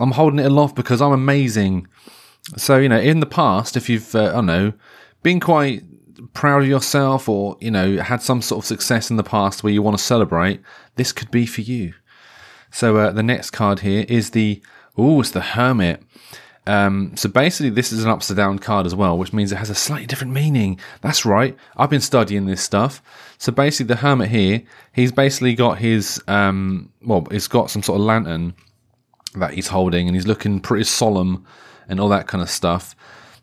I'm 0.00 0.12
holding 0.12 0.38
it 0.38 0.46
aloft 0.46 0.74
because 0.74 1.00
I'm 1.00 1.12
amazing. 1.12 1.86
So 2.56 2.78
you 2.78 2.88
know, 2.88 2.98
in 2.98 3.20
the 3.20 3.26
past, 3.26 3.76
if 3.76 3.88
you've 3.88 4.14
uh, 4.14 4.28
I 4.28 4.32
don't 4.32 4.46
know 4.46 4.72
been 5.22 5.40
quite 5.40 5.82
proud 6.32 6.62
of 6.62 6.68
yourself 6.68 7.28
or, 7.28 7.56
you 7.60 7.70
know, 7.70 7.98
had 7.98 8.22
some 8.22 8.42
sort 8.42 8.62
of 8.62 8.66
success 8.66 9.10
in 9.10 9.16
the 9.16 9.22
past 9.22 9.62
where 9.62 9.72
you 9.72 9.82
want 9.82 9.96
to 9.96 10.02
celebrate, 10.02 10.60
this 10.96 11.12
could 11.12 11.30
be 11.30 11.46
for 11.46 11.60
you. 11.60 11.94
So 12.70 12.96
uh, 12.96 13.10
the 13.12 13.22
next 13.22 13.50
card 13.50 13.80
here 13.80 14.04
is 14.08 14.30
the, 14.30 14.62
oh, 14.96 15.20
it's 15.20 15.30
the 15.30 15.40
Hermit. 15.40 16.02
Um, 16.66 17.16
so 17.16 17.28
basically, 17.28 17.70
this 17.70 17.90
is 17.90 18.04
an 18.04 18.10
upside 18.10 18.36
down 18.36 18.58
card 18.58 18.86
as 18.86 18.94
well, 18.94 19.18
which 19.18 19.32
means 19.32 19.50
it 19.50 19.56
has 19.56 19.70
a 19.70 19.74
slightly 19.74 20.06
different 20.06 20.32
meaning. 20.32 20.78
That's 21.00 21.24
right. 21.24 21.56
I've 21.76 21.90
been 21.90 22.00
studying 22.00 22.46
this 22.46 22.62
stuff. 22.62 23.02
So 23.38 23.50
basically, 23.50 23.88
the 23.88 24.00
hermit 24.00 24.28
here, 24.28 24.62
he's 24.92 25.10
basically 25.10 25.54
got 25.54 25.78
his, 25.78 26.22
um, 26.28 26.92
well, 27.02 27.26
he's 27.30 27.48
got 27.48 27.70
some 27.70 27.82
sort 27.82 27.98
of 27.98 28.06
lantern 28.06 28.54
that 29.34 29.54
he's 29.54 29.68
holding, 29.68 30.08
and 30.08 30.16
he's 30.16 30.26
looking 30.26 30.60
pretty 30.60 30.84
solemn 30.84 31.46
and 31.88 32.00
all 32.00 32.08
that 32.08 32.26
kind 32.26 32.42
of 32.42 32.50
stuff. 32.50 32.94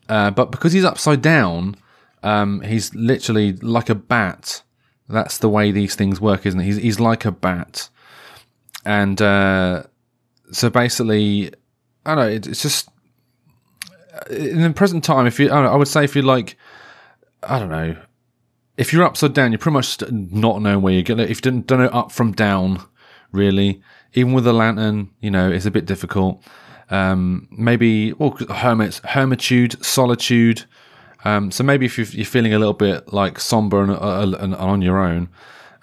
Uh, 0.08 0.30
but 0.30 0.50
because 0.50 0.72
he's 0.72 0.84
upside 0.84 1.22
down, 1.22 1.76
um, 2.22 2.60
he's 2.62 2.94
literally 2.94 3.52
like 3.54 3.88
a 3.88 3.94
bat. 3.94 4.62
That's 5.08 5.38
the 5.38 5.48
way 5.48 5.70
these 5.70 5.94
things 5.94 6.20
work, 6.20 6.46
isn't 6.46 6.60
it? 6.60 6.64
He's, 6.64 6.76
he's 6.76 7.00
like 7.00 7.24
a 7.24 7.32
bat. 7.32 7.88
And 8.84 9.20
uh, 9.20 9.84
so 10.50 10.70
basically, 10.70 11.52
I 12.04 12.14
don't 12.14 12.24
know, 12.24 12.50
it's 12.50 12.62
just 12.62 12.88
in 14.30 14.62
the 14.62 14.70
present 14.70 15.04
time, 15.04 15.26
if 15.26 15.38
you, 15.38 15.50
I, 15.50 15.62
know, 15.62 15.72
I 15.72 15.76
would 15.76 15.88
say 15.88 16.04
if 16.04 16.16
you 16.16 16.22
like, 16.22 16.56
I 17.42 17.58
don't 17.58 17.70
know. 17.70 17.96
If 18.76 18.92
you're 18.92 19.04
upside 19.04 19.34
down, 19.34 19.52
you're 19.52 19.58
pretty 19.58 19.74
much 19.74 20.00
not 20.10 20.62
knowing 20.62 20.82
where 20.82 20.92
you're 20.92 21.02
going. 21.02 21.20
If 21.20 21.44
you 21.44 21.50
don't 21.60 21.70
know 21.70 21.86
up 21.86 22.12
from 22.12 22.32
down, 22.32 22.80
really, 23.32 23.82
even 24.14 24.32
with 24.32 24.46
a 24.46 24.52
lantern, 24.52 25.10
you 25.20 25.30
know, 25.30 25.50
it's 25.50 25.66
a 25.66 25.70
bit 25.70 25.86
difficult. 25.86 26.42
Um, 26.90 27.48
maybe 27.50 28.12
or 28.12 28.34
hermits, 28.48 29.00
hermitude, 29.04 29.84
solitude. 29.84 30.64
Um, 31.24 31.50
so 31.50 31.62
maybe 31.62 31.86
if 31.86 31.98
you're, 31.98 32.24
feeling 32.24 32.54
a 32.54 32.58
little 32.58 32.74
bit 32.74 33.12
like 33.12 33.38
somber 33.38 33.82
and, 33.82 33.90
uh, 33.90 34.36
and, 34.40 34.54
on 34.54 34.80
your 34.80 34.98
own, 34.98 35.28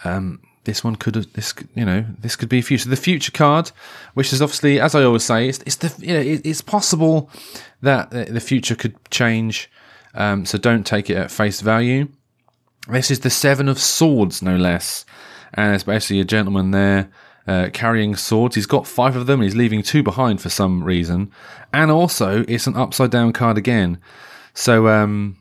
um, 0.04 0.42
this 0.64 0.84
one 0.84 0.96
could 0.96 1.14
this 1.14 1.54
you 1.76 1.86
know 1.86 2.06
this 2.20 2.36
could 2.36 2.50
be 2.50 2.60
a 2.60 2.64
future. 2.64 2.90
The 2.90 2.96
future 2.96 3.32
card, 3.32 3.72
which 4.16 4.34
is 4.34 4.42
obviously, 4.42 4.80
as 4.80 4.96
I 4.96 5.04
always 5.04 5.24
say, 5.24 5.48
it's, 5.48 5.60
it's 5.60 5.76
the 5.76 5.94
you 6.00 6.14
know 6.14 6.20
it, 6.20 6.42
it's 6.44 6.62
possible 6.62 7.30
that 7.82 8.10
the 8.10 8.40
future 8.40 8.74
could 8.74 8.96
change. 9.12 9.70
Um, 10.16 10.46
so 10.46 10.58
don't 10.58 10.86
take 10.86 11.10
it 11.10 11.18
at 11.18 11.30
face 11.30 11.62
value. 11.62 12.08
This 12.88 13.12
is 13.12 13.20
the 13.20 13.30
Seven 13.30 13.68
of 13.68 13.80
Swords, 13.80 14.42
no 14.42 14.56
less, 14.56 15.06
and 15.54 15.76
it's 15.76 15.84
basically 15.84 16.20
a 16.20 16.26
gentleman 16.26 16.72
there 16.72 17.12
uh, 17.48 17.70
carrying 17.74 18.16
swords. 18.16 18.56
He's 18.56 18.66
got 18.66 18.88
five 18.88 19.16
of 19.16 19.28
them. 19.28 19.42
He's 19.42 19.56
leaving 19.56 19.84
two 19.84 20.04
behind 20.04 20.42
for 20.42 20.50
some 20.50 20.84
reason, 20.84 21.32
and 21.74 21.92
also 21.92 22.44
it's 22.48 22.68
an 22.68 22.76
upside 22.76 23.12
down 23.12 23.34
card 23.34 23.58
again. 23.58 24.00
So 24.54 24.88
um, 24.88 25.38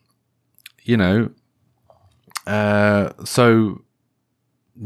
you 0.83 0.97
know, 0.97 1.31
uh, 2.47 3.11
so 3.25 3.83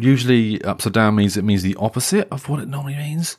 usually 0.00 0.62
upside 0.64 0.92
down 0.92 1.16
means 1.16 1.36
it 1.36 1.44
means 1.44 1.62
the 1.62 1.76
opposite 1.76 2.28
of 2.30 2.48
what 2.48 2.60
it 2.60 2.68
normally 2.68 2.96
means. 2.96 3.36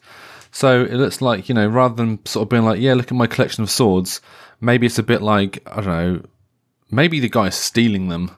So 0.51 0.81
it 0.81 0.95
looks 0.95 1.21
like, 1.21 1.47
you 1.47 1.55
know, 1.55 1.67
rather 1.67 1.95
than 1.95 2.25
sort 2.25 2.43
of 2.43 2.49
being 2.49 2.65
like, 2.65 2.79
yeah, 2.79 2.93
look 2.95 3.11
at 3.11 3.17
my 3.17 3.27
collection 3.27 3.63
of 3.63 3.69
swords, 3.69 4.19
maybe 4.59 4.87
it's 4.87 4.97
a 4.97 5.03
bit 5.03 5.21
like, 5.21 5.61
I 5.67 5.75
don't 5.75 5.85
know, 5.85 6.21
maybe 6.89 7.19
the 7.19 7.29
guy's 7.29 7.55
stealing 7.55 8.09
them. 8.09 8.31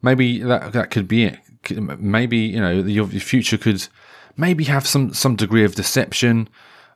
Maybe 0.00 0.38
that 0.40 0.72
that 0.72 0.90
could 0.90 1.08
be 1.08 1.24
it. 1.24 1.38
Maybe, 1.70 2.36
you 2.36 2.60
know, 2.60 2.70
your, 2.70 3.08
your 3.08 3.20
future 3.20 3.56
could 3.56 3.88
maybe 4.36 4.64
have 4.64 4.86
some, 4.86 5.12
some 5.12 5.36
degree 5.36 5.64
of 5.64 5.74
deception 5.74 6.48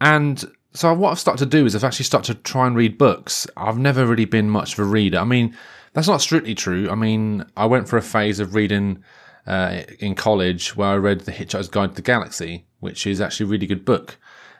And 0.02 0.44
so 0.74 0.94
what 0.94 1.12
I've 1.12 1.20
started 1.20 1.50
to 1.50 1.58
do 1.58 1.66
is 1.66 1.76
I've 1.76 1.84
actually 1.84 2.06
started 2.06 2.36
to 2.36 2.42
try 2.44 2.68
and 2.68 2.76
read 2.76 2.98
books. 2.98 3.48
I've 3.56 3.78
never 3.78 4.06
really 4.06 4.26
been 4.26 4.50
much 4.50 4.74
of 4.74 4.80
a 4.80 4.84
reader. 4.84 5.20
I 5.20 5.24
mean, 5.24 5.56
that's 5.94 6.08
not 6.08 6.22
strictly 6.22 6.56
true. 6.56 6.90
I 6.90 6.96
mean, 6.96 7.46
I 7.56 7.66
went 7.66 7.88
for 7.88 7.98
a 7.98 8.02
phase 8.02 8.40
of 8.40 8.56
reading 8.56 9.04
uh, 9.46 9.84
in 10.00 10.16
college 10.16 10.76
where 10.76 10.90
I 10.90 10.96
read 10.96 11.22
The 11.22 11.32
Hitchhiker's 11.32 11.68
Guide 11.68 11.92
to 11.92 11.96
the 11.96 12.02
Galaxy, 12.02 12.66
which 12.80 13.06
is 13.06 13.22
actually 13.22 13.46
a 13.46 13.50
really 13.50 13.68
good 13.68 13.86
book 13.86 14.18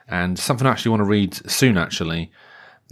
and 0.08 0.38
something 0.38 0.66
I 0.66 0.70
actually 0.70 0.90
want 0.90 1.00
to 1.00 1.04
read 1.04 1.50
soon. 1.50 1.76
Actually, 1.76 2.30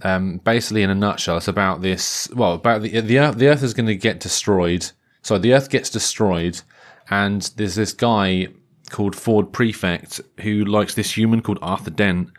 um, 0.03 0.39
basically 0.39 0.83
in 0.83 0.91
a 0.91 0.95
nutshell, 0.95 1.37
it's 1.37 1.49
about 1.49 1.83
this. 1.83 2.29
Well, 2.35 2.55
about 2.55 2.83
the 2.83 3.01
the 3.01 3.19
Earth, 3.19 3.37
the 3.37 3.49
Earth 3.49 3.63
is 3.63 3.75
going 3.75 3.87
to 3.87 3.97
get 3.97 4.21
destroyed 4.21 4.91
so 5.23 5.39
the 5.39 5.55
Earth 5.55 5.71
gets 5.71 5.91
destroyed, 5.91 6.61
and 7.11 7.43
there's 7.57 7.77
this 7.77 7.93
guy 7.93 8.49
called 8.91 9.17
Ford 9.17 9.53
Prefect 9.53 10.21
who 10.41 10.65
likes 10.65 10.95
this 10.95 11.17
human 11.17 11.41
called 11.43 11.59
Arthur 11.63 11.91
Dent, 11.91 12.31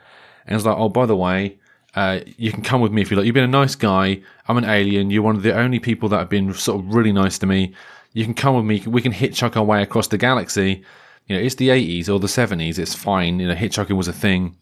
and 0.46 0.56
he's 0.56 0.66
like, 0.66 0.78
"Oh, 0.78 0.90
by 0.90 1.06
the 1.06 1.16
way, 1.16 1.60
uh, 1.96 2.20
you 2.38 2.52
can 2.52 2.64
come 2.64 2.82
with 2.82 2.92
me 2.92 3.02
if 3.02 3.12
you 3.12 3.18
like. 3.18 3.26
You've 3.26 3.36
been 3.36 3.44
a 3.44 3.48
nice 3.48 3.76
guy. 3.76 4.22
I'm 4.48 4.58
an 4.58 4.66
alien. 4.66 5.12
You're 5.12 5.24
one 5.24 5.36
of 5.36 5.44
the 5.44 5.56
only 5.56 5.80
people 5.80 6.10
that 6.10 6.18
have 6.18 6.30
been 6.30 6.54
sort 6.54 6.80
of 6.80 6.94
really 6.94 7.12
nice 7.12 7.38
to 7.40 7.46
me. 7.46 7.74
You 8.14 8.24
can 8.26 8.34
come 8.34 8.56
with 8.56 8.66
me. 8.66 8.84
We 8.88 9.02
can 9.02 9.14
hitchhike 9.14 9.56
our 9.56 9.64
way 9.64 9.82
across 9.82 10.08
the 10.08 10.18
galaxy. 10.18 10.84
You 11.28 11.36
know, 11.36 11.42
it's 11.42 11.56
the 11.56 11.70
80s 11.70 12.10
or 12.10 12.20
the 12.20 12.28
70s. 12.28 12.78
It's 12.78 12.94
fine. 12.94 13.40
You 13.40 13.48
know, 13.48 13.56
hitchhiking 13.56 13.96
was 13.96 14.08
a 14.08 14.14
thing, 14.14 14.58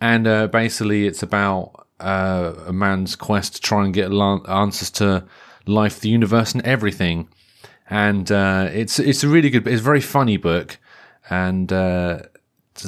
and 0.00 0.26
uh, 0.26 0.48
basically, 0.48 1.06
it's 1.06 1.22
about 1.22 1.86
uh, 2.00 2.54
a 2.66 2.72
man's 2.72 3.16
quest 3.16 3.54
to 3.54 3.60
try 3.60 3.84
and 3.84 3.94
get 3.94 4.10
answers 4.12 4.90
to 4.90 5.24
life, 5.66 6.00
the 6.00 6.08
universe, 6.08 6.52
and 6.52 6.64
everything. 6.64 7.28
And 7.88 8.30
uh, 8.30 8.68
it's 8.72 8.98
it's 8.98 9.22
a 9.22 9.28
really 9.28 9.50
good, 9.50 9.66
it's 9.66 9.80
a 9.80 9.84
very 9.84 10.00
funny 10.00 10.36
book, 10.36 10.78
and 11.28 11.72
uh, 11.72 12.20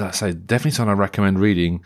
I 0.01 0.11
say, 0.13 0.33
definitely 0.33 0.73
something 0.73 0.91
I 0.91 0.99
recommend 0.99 1.41
reading. 1.41 1.85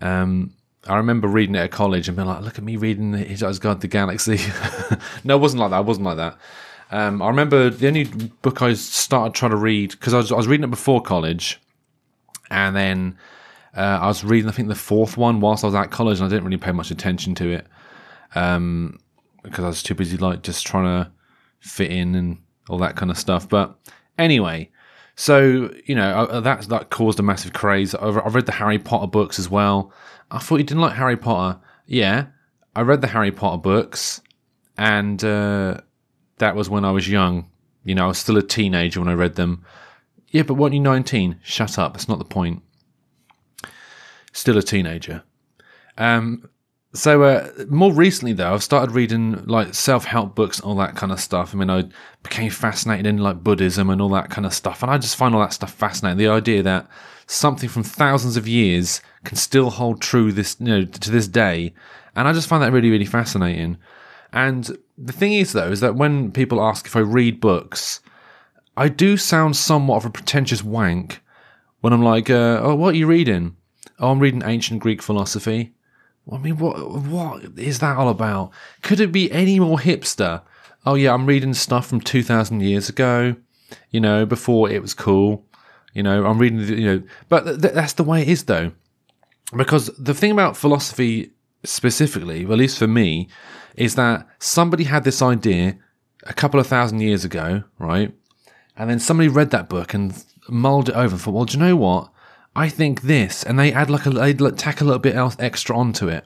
Um, 0.00 0.54
I 0.86 0.96
remember 0.96 1.28
reading 1.28 1.54
it 1.54 1.58
at 1.58 1.70
college 1.70 2.08
and 2.08 2.16
being 2.16 2.28
like, 2.28 2.42
"Look 2.42 2.58
at 2.58 2.64
me 2.64 2.76
reading 2.76 3.12
the 3.12 3.24
Hitchhiker's 3.24 3.58
Guide 3.58 3.74
to 3.74 3.80
the 3.80 3.88
Galaxy." 3.88 4.38
no, 5.24 5.36
it 5.36 5.40
wasn't 5.40 5.60
like 5.60 5.70
that. 5.70 5.80
It 5.80 5.86
wasn't 5.86 6.06
like 6.06 6.16
that. 6.18 6.38
Um, 6.90 7.20
I 7.20 7.28
remember 7.28 7.68
the 7.70 7.86
only 7.86 8.04
book 8.04 8.62
I 8.62 8.72
started 8.74 9.34
trying 9.34 9.50
to 9.50 9.56
read 9.56 9.90
because 9.90 10.14
I 10.14 10.18
was, 10.18 10.32
I 10.32 10.36
was 10.36 10.46
reading 10.46 10.64
it 10.64 10.70
before 10.70 11.02
college, 11.02 11.60
and 12.50 12.74
then 12.74 13.18
uh, 13.76 13.98
I 14.02 14.06
was 14.06 14.24
reading 14.24 14.48
I 14.48 14.52
think 14.52 14.68
the 14.68 14.74
fourth 14.74 15.16
one 15.16 15.40
whilst 15.40 15.64
I 15.64 15.68
was 15.68 15.74
at 15.74 15.90
college, 15.90 16.18
and 16.18 16.26
I 16.26 16.28
didn't 16.28 16.44
really 16.44 16.56
pay 16.56 16.72
much 16.72 16.90
attention 16.90 17.34
to 17.36 17.50
it. 17.50 17.66
Um, 18.34 18.98
because 19.42 19.64
I 19.64 19.68
was 19.68 19.82
too 19.82 19.94
busy 19.94 20.16
like 20.16 20.42
just 20.42 20.66
trying 20.66 20.84
to 20.84 21.10
fit 21.60 21.90
in 21.90 22.14
and 22.14 22.38
all 22.68 22.78
that 22.78 22.96
kind 22.96 23.10
of 23.10 23.18
stuff. 23.18 23.48
But 23.48 23.76
anyway, 24.18 24.70
so 25.16 25.70
you 25.86 25.94
know 25.94 26.40
that 26.40 26.62
that 26.68 26.90
caused 26.90 27.18
a 27.18 27.22
massive 27.22 27.52
craze. 27.52 27.94
I've 27.94 28.34
read 28.34 28.46
the 28.46 28.52
Harry 28.52 28.78
Potter 28.78 29.06
books 29.06 29.38
as 29.38 29.48
well. 29.48 29.92
I 30.30 30.38
thought 30.38 30.56
you 30.56 30.64
didn't 30.64 30.82
like 30.82 30.94
Harry 30.94 31.16
Potter. 31.16 31.60
Yeah, 31.86 32.26
I 32.76 32.82
read 32.82 33.00
the 33.00 33.08
Harry 33.08 33.32
Potter 33.32 33.58
books, 33.58 34.20
and 34.76 35.22
uh, 35.24 35.80
that 36.38 36.54
was 36.54 36.70
when 36.70 36.84
I 36.84 36.90
was 36.90 37.08
young. 37.08 37.50
You 37.84 37.94
know, 37.94 38.04
I 38.04 38.08
was 38.08 38.18
still 38.18 38.36
a 38.36 38.42
teenager 38.42 39.00
when 39.00 39.08
I 39.08 39.14
read 39.14 39.36
them. 39.36 39.64
Yeah, 40.30 40.42
but 40.42 40.54
weren't 40.54 40.74
you 40.74 40.80
19? 40.80 41.40
Shut 41.42 41.78
up. 41.78 41.94
That's 41.94 42.08
not 42.08 42.18
the 42.18 42.24
point. 42.24 42.62
Still 44.32 44.58
a 44.58 44.62
teenager. 44.62 45.22
Um, 45.96 46.48
so 46.94 47.22
uh, 47.22 47.50
more 47.68 47.92
recently, 47.92 48.32
though, 48.32 48.54
I've 48.54 48.62
started 48.62 48.94
reading 48.94 49.44
like 49.44 49.74
self-help 49.74 50.34
books 50.34 50.58
and 50.58 50.66
all 50.66 50.76
that 50.76 50.96
kind 50.96 51.12
of 51.12 51.20
stuff. 51.20 51.54
I 51.54 51.58
mean, 51.58 51.68
I 51.68 51.84
became 52.22 52.50
fascinated 52.50 53.06
in 53.06 53.18
like 53.18 53.44
Buddhism 53.44 53.90
and 53.90 54.00
all 54.00 54.08
that 54.10 54.30
kind 54.30 54.46
of 54.46 54.54
stuff, 54.54 54.82
and 54.82 54.90
I 54.90 54.96
just 54.96 55.16
find 55.16 55.34
all 55.34 55.40
that 55.42 55.52
stuff 55.52 55.72
fascinating. 55.72 56.18
The 56.18 56.28
idea 56.28 56.62
that 56.62 56.88
something 57.26 57.68
from 57.68 57.82
thousands 57.82 58.38
of 58.38 58.48
years 58.48 59.02
can 59.24 59.36
still 59.36 59.68
hold 59.68 60.00
true 60.00 60.32
this, 60.32 60.56
you 60.60 60.66
know, 60.66 60.84
to 60.84 61.10
this 61.10 61.28
day, 61.28 61.74
and 62.16 62.26
I 62.26 62.32
just 62.32 62.48
find 62.48 62.62
that 62.62 62.72
really, 62.72 62.90
really 62.90 63.04
fascinating. 63.04 63.76
And 64.32 64.78
the 64.96 65.12
thing 65.12 65.34
is, 65.34 65.52
though, 65.52 65.70
is 65.70 65.80
that 65.80 65.94
when 65.94 66.32
people 66.32 66.62
ask 66.62 66.86
if 66.86 66.96
I 66.96 67.00
read 67.00 67.40
books, 67.40 68.00
I 68.76 68.88
do 68.88 69.16
sound 69.16 69.56
somewhat 69.56 69.98
of 69.98 70.06
a 70.06 70.10
pretentious 70.10 70.64
wank 70.64 71.20
when 71.80 71.92
I'm 71.92 72.02
like, 72.02 72.30
uh, 72.30 72.60
"Oh, 72.62 72.74
what 72.74 72.94
are 72.94 72.98
you 72.98 73.06
reading?" 73.06 73.56
"Oh, 73.98 74.10
I'm 74.10 74.20
reading 74.20 74.42
ancient 74.44 74.80
Greek 74.80 75.02
philosophy." 75.02 75.74
I 76.30 76.38
mean, 76.38 76.58
what 76.58 76.76
what 77.02 77.58
is 77.58 77.78
that 77.78 77.96
all 77.96 78.08
about? 78.08 78.50
Could 78.82 79.00
it 79.00 79.12
be 79.12 79.30
any 79.32 79.58
more 79.58 79.78
hipster? 79.78 80.42
Oh 80.84 80.94
yeah, 80.94 81.12
I'm 81.14 81.26
reading 81.26 81.54
stuff 81.54 81.86
from 81.86 82.00
two 82.00 82.22
thousand 82.22 82.60
years 82.60 82.88
ago. 82.88 83.36
You 83.90 84.00
know, 84.00 84.26
before 84.26 84.70
it 84.70 84.82
was 84.82 84.94
cool. 84.94 85.44
You 85.94 86.02
know, 86.02 86.26
I'm 86.26 86.38
reading. 86.38 86.60
You 86.60 86.86
know, 86.86 87.02
but 87.28 87.44
th- 87.44 87.74
that's 87.74 87.94
the 87.94 88.04
way 88.04 88.22
it 88.22 88.28
is, 88.28 88.44
though. 88.44 88.72
Because 89.56 89.86
the 89.98 90.14
thing 90.14 90.30
about 90.30 90.56
philosophy 90.56 91.32
specifically, 91.64 92.42
at 92.42 92.50
least 92.50 92.78
for 92.78 92.86
me, 92.86 93.28
is 93.74 93.94
that 93.94 94.26
somebody 94.38 94.84
had 94.84 95.04
this 95.04 95.22
idea 95.22 95.78
a 96.24 96.34
couple 96.34 96.60
of 96.60 96.66
thousand 96.66 97.00
years 97.00 97.24
ago, 97.24 97.64
right? 97.78 98.12
And 98.76 98.90
then 98.90 99.00
somebody 99.00 99.28
read 99.28 99.50
that 99.50 99.68
book 99.68 99.94
and 99.94 100.24
mulled 100.48 100.88
it 100.88 100.94
over 100.94 101.14
and 101.14 101.20
thought, 101.20 101.34
well, 101.34 101.44
do 101.44 101.56
you 101.56 101.64
know 101.64 101.76
what? 101.76 102.10
I 102.58 102.68
think 102.68 103.02
this, 103.02 103.44
and 103.44 103.56
they 103.56 103.72
add 103.72 103.88
like 103.88 104.04
a 104.04 104.10
they 104.10 104.34
tack 104.34 104.80
a 104.80 104.84
little 104.84 104.98
bit 104.98 105.14
else 105.14 105.36
extra 105.38 105.78
onto 105.78 106.08
it, 106.08 106.24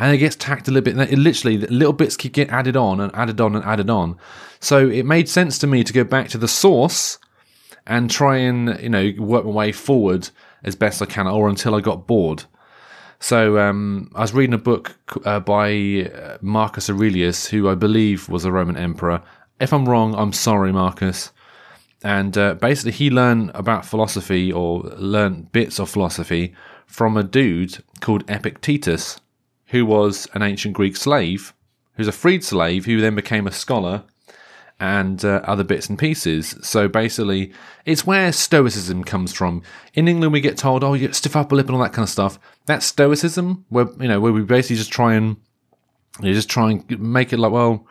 and 0.00 0.12
it 0.12 0.18
gets 0.18 0.34
tacked 0.34 0.66
a 0.66 0.72
little 0.72 0.92
bit. 0.92 1.12
It 1.12 1.16
literally, 1.16 1.58
little 1.58 1.92
bits 1.92 2.16
keep 2.16 2.32
getting 2.32 2.52
added 2.52 2.76
on 2.76 3.00
and 3.00 3.14
added 3.14 3.40
on 3.40 3.54
and 3.54 3.64
added 3.64 3.88
on. 3.88 4.18
So 4.58 4.88
it 4.88 5.06
made 5.06 5.28
sense 5.28 5.58
to 5.60 5.68
me 5.68 5.84
to 5.84 5.92
go 5.92 6.02
back 6.02 6.28
to 6.30 6.38
the 6.38 6.48
source 6.48 7.18
and 7.86 8.10
try 8.10 8.38
and 8.38 8.80
you 8.82 8.88
know 8.88 9.12
work 9.18 9.44
my 9.44 9.50
way 9.52 9.70
forward 9.70 10.30
as 10.64 10.74
best 10.74 11.00
I 11.00 11.06
can, 11.06 11.28
or 11.28 11.48
until 11.48 11.76
I 11.76 11.80
got 11.80 12.04
bored. 12.04 12.42
So 13.20 13.60
um, 13.60 14.10
I 14.16 14.22
was 14.22 14.34
reading 14.34 14.54
a 14.54 14.58
book 14.58 14.96
uh, 15.24 15.38
by 15.38 16.10
uh, 16.12 16.38
Marcus 16.40 16.90
Aurelius, 16.90 17.46
who 17.46 17.68
I 17.68 17.76
believe 17.76 18.28
was 18.28 18.44
a 18.44 18.50
Roman 18.50 18.76
emperor. 18.76 19.22
If 19.60 19.72
I'm 19.72 19.88
wrong, 19.88 20.16
I'm 20.16 20.32
sorry, 20.32 20.72
Marcus. 20.72 21.30
And 22.02 22.36
uh, 22.36 22.54
basically, 22.54 22.92
he 22.92 23.10
learned 23.10 23.50
about 23.54 23.84
philosophy 23.84 24.52
or 24.52 24.80
learned 24.96 25.52
bits 25.52 25.78
of 25.78 25.90
philosophy 25.90 26.54
from 26.86 27.16
a 27.16 27.22
dude 27.22 27.84
called 28.00 28.24
Epictetus, 28.28 29.20
who 29.66 29.84
was 29.84 30.26
an 30.34 30.42
ancient 30.42 30.74
Greek 30.74 30.96
slave, 30.96 31.52
who's 31.94 32.08
a 32.08 32.12
freed 32.12 32.42
slave 32.42 32.86
who 32.86 33.00
then 33.00 33.14
became 33.14 33.46
a 33.46 33.52
scholar 33.52 34.04
and 34.80 35.26
uh, 35.26 35.42
other 35.44 35.62
bits 35.62 35.90
and 35.90 35.98
pieces. 35.98 36.56
So 36.62 36.88
basically, 36.88 37.52
it's 37.84 38.06
where 38.06 38.32
Stoicism 38.32 39.04
comes 39.04 39.32
from. 39.34 39.62
In 39.92 40.08
England, 40.08 40.32
we 40.32 40.40
get 40.40 40.56
told, 40.56 40.82
"Oh, 40.82 40.94
you 40.94 41.12
stiff 41.12 41.36
upper 41.36 41.54
lip 41.54 41.66
and 41.66 41.76
all 41.76 41.82
that 41.82 41.92
kind 41.92 42.04
of 42.04 42.08
stuff." 42.08 42.38
That's 42.64 42.86
Stoicism, 42.86 43.66
where 43.68 43.88
you 44.00 44.08
know 44.08 44.20
where 44.20 44.32
we 44.32 44.42
basically 44.42 44.76
just 44.76 44.90
try 44.90 45.14
and 45.14 45.36
you 46.18 46.28
know, 46.28 46.34
just 46.34 46.50
try 46.50 46.70
and 46.70 47.00
make 47.00 47.32
it 47.32 47.38
like, 47.38 47.52
well, 47.52 47.86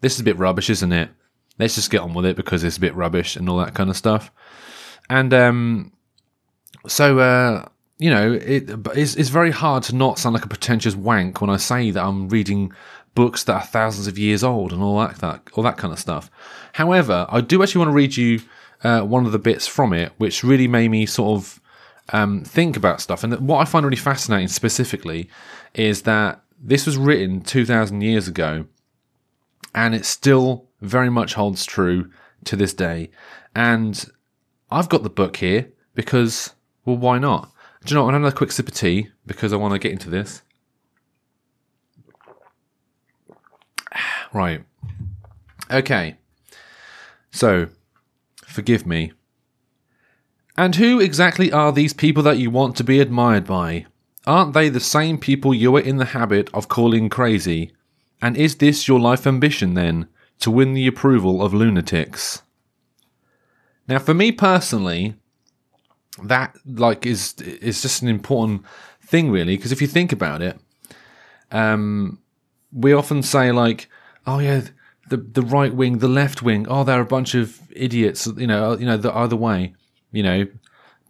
this 0.00 0.14
is 0.14 0.20
a 0.20 0.24
bit 0.24 0.38
rubbish, 0.38 0.70
isn't 0.70 0.92
it? 0.92 1.10
Let's 1.58 1.74
just 1.76 1.90
get 1.90 2.00
on 2.00 2.14
with 2.14 2.26
it 2.26 2.36
because 2.36 2.64
it's 2.64 2.76
a 2.76 2.80
bit 2.80 2.94
rubbish 2.94 3.36
and 3.36 3.48
all 3.48 3.58
that 3.58 3.74
kind 3.74 3.90
of 3.90 3.96
stuff. 3.96 4.32
And 5.08 5.32
um, 5.32 5.92
so 6.86 7.18
uh, 7.18 7.68
you 7.98 8.10
know, 8.10 8.32
it, 8.32 8.70
it's, 8.94 9.14
it's 9.14 9.28
very 9.28 9.50
hard 9.50 9.82
to 9.84 9.94
not 9.94 10.18
sound 10.18 10.34
like 10.34 10.44
a 10.44 10.48
pretentious 10.48 10.96
wank 10.96 11.40
when 11.40 11.50
I 11.50 11.56
say 11.56 11.90
that 11.90 12.04
I'm 12.04 12.28
reading 12.28 12.72
books 13.14 13.44
that 13.44 13.54
are 13.54 13.66
thousands 13.66 14.06
of 14.06 14.18
years 14.18 14.42
old 14.42 14.72
and 14.72 14.82
all 14.82 14.98
that, 14.98 15.16
that 15.18 15.42
all 15.54 15.62
that 15.64 15.78
kind 15.78 15.92
of 15.92 15.98
stuff. 15.98 16.30
However, 16.72 17.26
I 17.28 17.40
do 17.40 17.62
actually 17.62 17.80
want 17.80 17.90
to 17.90 17.94
read 17.94 18.16
you 18.16 18.40
uh, 18.82 19.02
one 19.02 19.26
of 19.26 19.32
the 19.32 19.38
bits 19.38 19.66
from 19.66 19.92
it, 19.92 20.12
which 20.18 20.42
really 20.42 20.66
made 20.66 20.90
me 20.90 21.06
sort 21.06 21.38
of 21.38 21.60
um, 22.12 22.42
think 22.44 22.76
about 22.76 23.00
stuff. 23.00 23.22
And 23.22 23.48
what 23.48 23.58
I 23.58 23.64
find 23.64 23.86
really 23.86 23.96
fascinating 23.96 24.48
specifically 24.48 25.30
is 25.74 26.02
that 26.02 26.42
this 26.60 26.86
was 26.86 26.96
written 26.96 27.40
2,000 27.40 28.00
years 28.00 28.26
ago 28.26 28.66
and 29.74 29.94
it's 29.94 30.08
still 30.08 30.66
very 30.84 31.10
much 31.10 31.34
holds 31.34 31.64
true 31.64 32.10
to 32.44 32.56
this 32.56 32.74
day. 32.74 33.10
And 33.54 34.04
I've 34.70 34.88
got 34.88 35.02
the 35.02 35.10
book 35.10 35.36
here 35.36 35.70
because, 35.94 36.54
well, 36.84 36.96
why 36.96 37.18
not? 37.18 37.50
Do 37.84 37.92
you 37.92 37.96
know 37.96 38.04
what? 38.04 38.14
I'm 38.14 38.22
having 38.22 38.32
a 38.34 38.36
quick 38.36 38.52
sip 38.52 38.68
of 38.68 38.74
tea 38.74 39.08
because 39.26 39.52
I 39.52 39.56
want 39.56 39.72
to 39.72 39.78
get 39.78 39.92
into 39.92 40.10
this. 40.10 40.42
Right. 44.32 44.64
Okay. 45.70 46.16
So, 47.30 47.68
forgive 48.44 48.84
me. 48.84 49.12
And 50.56 50.74
who 50.74 50.98
exactly 50.98 51.52
are 51.52 51.70
these 51.70 51.92
people 51.92 52.24
that 52.24 52.38
you 52.38 52.50
want 52.50 52.76
to 52.76 52.84
be 52.84 52.98
admired 52.98 53.44
by? 53.46 53.86
Aren't 54.26 54.54
they 54.54 54.68
the 54.68 54.80
same 54.80 55.18
people 55.18 55.54
you 55.54 55.76
are 55.76 55.80
in 55.80 55.98
the 55.98 56.06
habit 56.06 56.50
of 56.52 56.68
calling 56.68 57.08
crazy? 57.08 57.72
And 58.20 58.36
is 58.36 58.56
this 58.56 58.88
your 58.88 58.98
life 58.98 59.26
ambition 59.26 59.74
then, 59.74 60.08
to 60.40 60.50
win 60.50 60.74
the 60.74 60.86
approval 60.86 61.42
of 61.42 61.54
lunatics? 61.54 62.42
Now, 63.88 63.98
for 63.98 64.14
me 64.14 64.32
personally, 64.32 65.14
that 66.22 66.56
like 66.64 67.06
is 67.06 67.34
is 67.40 67.82
just 67.82 68.02
an 68.02 68.08
important 68.08 68.62
thing, 69.02 69.30
really, 69.30 69.56
because 69.56 69.72
if 69.72 69.80
you 69.80 69.86
think 69.86 70.12
about 70.12 70.42
it, 70.42 70.58
um, 71.50 72.18
we 72.72 72.92
often 72.92 73.22
say 73.22 73.52
like, 73.52 73.88
oh 74.26 74.38
yeah, 74.38 74.62
the 75.10 75.16
the 75.18 75.42
right 75.42 75.74
wing, 75.74 75.98
the 75.98 76.08
left 76.08 76.42
wing, 76.42 76.66
oh 76.68 76.84
they're 76.84 77.00
a 77.00 77.06
bunch 77.06 77.34
of 77.34 77.60
idiots, 77.70 78.26
you 78.26 78.46
know, 78.46 78.76
you 78.76 78.86
know 78.86 78.96
the 78.96 79.14
other 79.14 79.36
way, 79.36 79.74
you 80.12 80.22
know, 80.22 80.46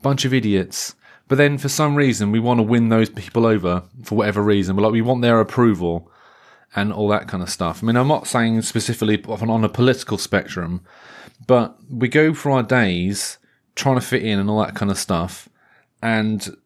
bunch 0.02 0.24
of 0.24 0.34
idiots. 0.34 0.94
But 1.26 1.38
then 1.38 1.56
for 1.58 1.68
some 1.68 1.94
reason 1.96 2.32
we 2.32 2.40
want 2.40 2.58
to 2.58 2.62
win 2.62 2.88
those 2.88 3.08
people 3.08 3.46
over 3.46 3.82
for 4.02 4.16
whatever 4.16 4.42
reason. 4.42 4.76
We're 4.76 4.82
like 4.82 4.92
we 4.92 5.02
want 5.02 5.22
their 5.22 5.40
approval 5.40 6.10
and 6.74 6.92
all 6.92 7.08
that 7.08 7.28
kind 7.28 7.42
of 7.42 7.50
stuff. 7.50 7.82
I 7.82 7.86
mean, 7.86 7.96
I'm 7.96 8.08
not 8.08 8.26
saying 8.26 8.62
specifically 8.62 9.22
on 9.24 9.64
a 9.64 9.68
political 9.68 10.18
spectrum, 10.18 10.82
but 11.46 11.76
we 11.88 12.08
go 12.08 12.34
through 12.34 12.52
our 12.54 12.62
days 12.62 13.38
trying 13.74 13.96
to 13.96 14.00
fit 14.00 14.22
in 14.22 14.38
and 14.38 14.50
all 14.50 14.60
that 14.60 14.74
kind 14.74 14.90
of 14.90 14.98
stuff, 14.98 15.48
and 16.02 16.56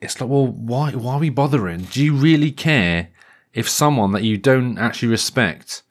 it's 0.00 0.20
like, 0.20 0.30
well, 0.30 0.46
why 0.46 0.92
why 0.92 1.14
are 1.14 1.20
we 1.20 1.30
bothering? 1.30 1.82
Do 1.82 2.04
you 2.04 2.14
really 2.14 2.50
care 2.50 3.08
if 3.52 3.68
someone 3.68 4.12
that 4.12 4.22
you 4.22 4.36
don't 4.36 4.78
actually 4.78 5.08
respect, 5.08 5.82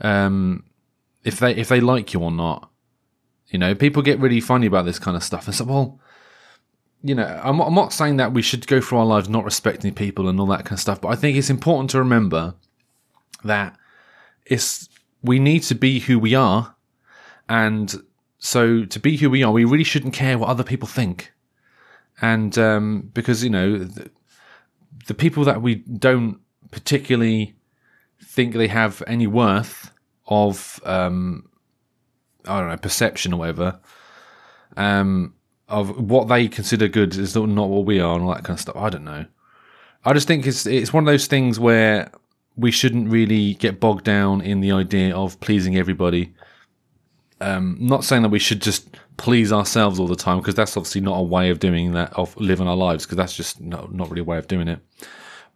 um, 0.00 0.64
if 1.24 1.38
they 1.38 1.54
if 1.54 1.68
they 1.68 1.80
like 1.80 2.12
you 2.12 2.20
or 2.20 2.30
not? 2.30 2.70
You 3.48 3.58
know, 3.58 3.74
people 3.74 4.02
get 4.02 4.18
really 4.18 4.40
funny 4.40 4.66
about 4.66 4.84
this 4.84 4.98
kind 4.98 5.16
of 5.16 5.22
stuff. 5.22 5.46
And 5.46 5.54
so, 5.54 5.64
well, 5.64 6.00
you 7.02 7.14
know, 7.14 7.40
I'm, 7.44 7.60
I'm 7.60 7.74
not 7.74 7.92
saying 7.92 8.16
that 8.16 8.32
we 8.32 8.42
should 8.42 8.66
go 8.66 8.80
through 8.80 8.98
our 8.98 9.06
lives 9.06 9.28
not 9.28 9.44
respecting 9.44 9.94
people 9.94 10.28
and 10.28 10.40
all 10.40 10.46
that 10.46 10.64
kind 10.64 10.72
of 10.72 10.80
stuff, 10.80 11.00
but 11.00 11.08
I 11.08 11.14
think 11.14 11.36
it's 11.36 11.50
important 11.50 11.90
to 11.90 11.98
remember 11.98 12.54
that 13.44 13.76
it's 14.46 14.88
we 15.22 15.38
need 15.38 15.62
to 15.64 15.74
be 15.74 16.00
who 16.00 16.18
we 16.18 16.34
are, 16.34 16.74
and 17.48 17.94
so 18.38 18.84
to 18.84 19.00
be 19.00 19.16
who 19.16 19.30
we 19.30 19.42
are, 19.42 19.52
we 19.52 19.64
really 19.64 19.84
shouldn't 19.84 20.14
care 20.14 20.38
what 20.38 20.48
other 20.48 20.64
people 20.64 20.88
think, 20.88 21.32
and 22.20 22.58
um, 22.58 23.10
because 23.14 23.42
you 23.42 23.50
know 23.50 23.78
the, 23.78 24.10
the 25.06 25.14
people 25.14 25.44
that 25.44 25.62
we 25.62 25.76
don't 25.76 26.40
particularly 26.70 27.54
think 28.22 28.54
they 28.54 28.68
have 28.68 29.02
any 29.06 29.26
worth 29.26 29.92
of 30.26 30.80
um, 30.84 31.48
I 32.46 32.60
don't 32.60 32.70
know 32.70 32.76
perception 32.76 33.32
or 33.32 33.38
whatever. 33.38 33.80
Um, 34.76 35.34
of 35.68 35.98
what 36.10 36.28
they 36.28 36.48
consider 36.48 36.88
good 36.88 37.16
is 37.16 37.34
not 37.34 37.68
what 37.68 37.86
we 37.86 38.00
are 38.00 38.14
and 38.14 38.24
all 38.24 38.34
that 38.34 38.44
kind 38.44 38.56
of 38.56 38.60
stuff. 38.60 38.76
I 38.76 38.90
don't 38.90 39.04
know. 39.04 39.24
I 40.04 40.12
just 40.12 40.28
think 40.28 40.46
it's 40.46 40.66
it's 40.66 40.92
one 40.92 41.04
of 41.04 41.06
those 41.06 41.26
things 41.26 41.58
where 41.58 42.10
we 42.56 42.70
shouldn't 42.70 43.08
really 43.10 43.54
get 43.54 43.80
bogged 43.80 44.04
down 44.04 44.40
in 44.40 44.60
the 44.60 44.72
idea 44.72 45.14
of 45.14 45.38
pleasing 45.40 45.76
everybody. 45.76 46.34
Um, 47.40 47.76
not 47.80 48.04
saying 48.04 48.22
that 48.22 48.28
we 48.28 48.38
should 48.38 48.62
just 48.62 48.96
please 49.16 49.52
ourselves 49.52 49.98
all 49.98 50.06
the 50.06 50.16
time 50.16 50.38
because 50.38 50.54
that's 50.54 50.76
obviously 50.76 51.00
not 51.00 51.18
a 51.18 51.22
way 51.22 51.50
of 51.50 51.58
doing 51.58 51.92
that 51.92 52.12
of 52.14 52.36
living 52.36 52.68
our 52.68 52.76
lives 52.76 53.04
because 53.04 53.16
that's 53.16 53.36
just 53.36 53.60
not 53.60 53.92
not 53.92 54.08
really 54.08 54.20
a 54.20 54.24
way 54.24 54.38
of 54.38 54.48
doing 54.48 54.68
it. 54.68 54.80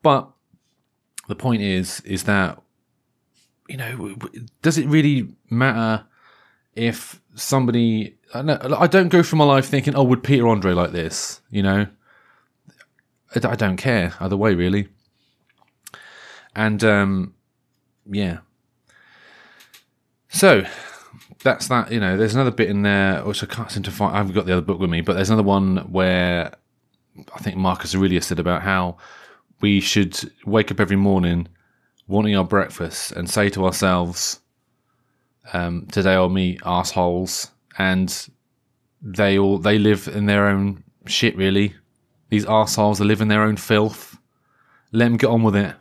But 0.03 0.29
the 1.29 1.37
point 1.37 1.63
is 1.63 2.01
is 2.01 2.25
that 2.25 2.61
you 3.69 3.77
know 3.77 4.17
does 4.63 4.79
it 4.79 4.87
really 4.87 5.29
matter 5.51 6.05
if 6.75 7.21
somebody 7.35 8.17
I 8.35 8.43
don't, 8.43 8.73
I 8.75 8.87
don't 8.87 9.09
go 9.09 9.23
through 9.23 9.39
my 9.39 9.45
life 9.45 9.67
thinking 9.67 9.95
oh 9.95 10.03
would 10.05 10.25
Peter 10.25 10.49
Andre 10.49 10.73
like 10.73 10.93
this 10.93 11.41
you 11.51 11.63
know 11.63 11.87
I 13.35 13.55
don't 13.55 13.77
care 13.77 14.15
either 14.21 14.37
way 14.37 14.55
really 14.55 14.89
and 16.59 16.83
um 16.85 17.35
yeah 18.11 18.39
so 20.29 20.63
that's 21.43 21.69
that 21.69 21.91
you 21.93 22.01
know 22.01 22.17
there's 22.17 22.35
another 22.35 22.51
bit 22.51 22.69
in 22.69 22.83
there 22.83 23.25
which 23.25 23.43
I 23.43 23.47
can't 23.47 23.71
seem 23.71 23.83
to 23.85 23.91
find 23.91 24.15
I 24.15 24.19
haven't 24.19 24.35
got 24.35 24.47
the 24.47 24.53
other 24.53 24.63
book 24.63 24.79
with 24.79 24.91
me 24.91 25.01
but 25.01 25.15
there's 25.15 25.31
another 25.31 25.43
one 25.43 25.79
where 25.91 26.53
I 27.35 27.39
think 27.39 27.57
Marcus 27.57 27.95
Aurelius 27.95 28.27
said 28.27 28.39
about 28.39 28.63
how 28.63 28.97
we 29.61 29.81
should 29.81 30.19
wake 30.45 30.71
up 30.71 30.81
every 30.81 30.97
morning 30.97 31.49
wanting 32.07 32.35
our 32.37 32.45
breakfast 32.45 33.13
and 33.13 33.29
say 33.29 33.51
to 33.51 33.65
ourselves, 33.65 34.41
um, 35.53 35.87
"Today 35.93 36.15
I'll 36.15 36.29
meet 36.29 36.61
assholes," 36.65 37.51
and 37.77 38.29
they 39.03 39.39
all 39.39 39.59
they 39.59 39.79
live 39.79 40.09
in 40.09 40.27
their 40.27 40.47
own 40.47 40.85
shit. 41.07 41.37
Really, 41.37 41.75
these 42.31 42.47
assholes 42.47 42.99
they 42.99 43.05
live 43.05 43.21
in 43.21 43.29
their 43.29 43.43
own 43.43 43.57
filth. 43.57 44.19
Let 44.93 45.07
them 45.07 45.17
get 45.17 45.31
on 45.31 45.43
with 45.43 45.57
it. 45.57 45.75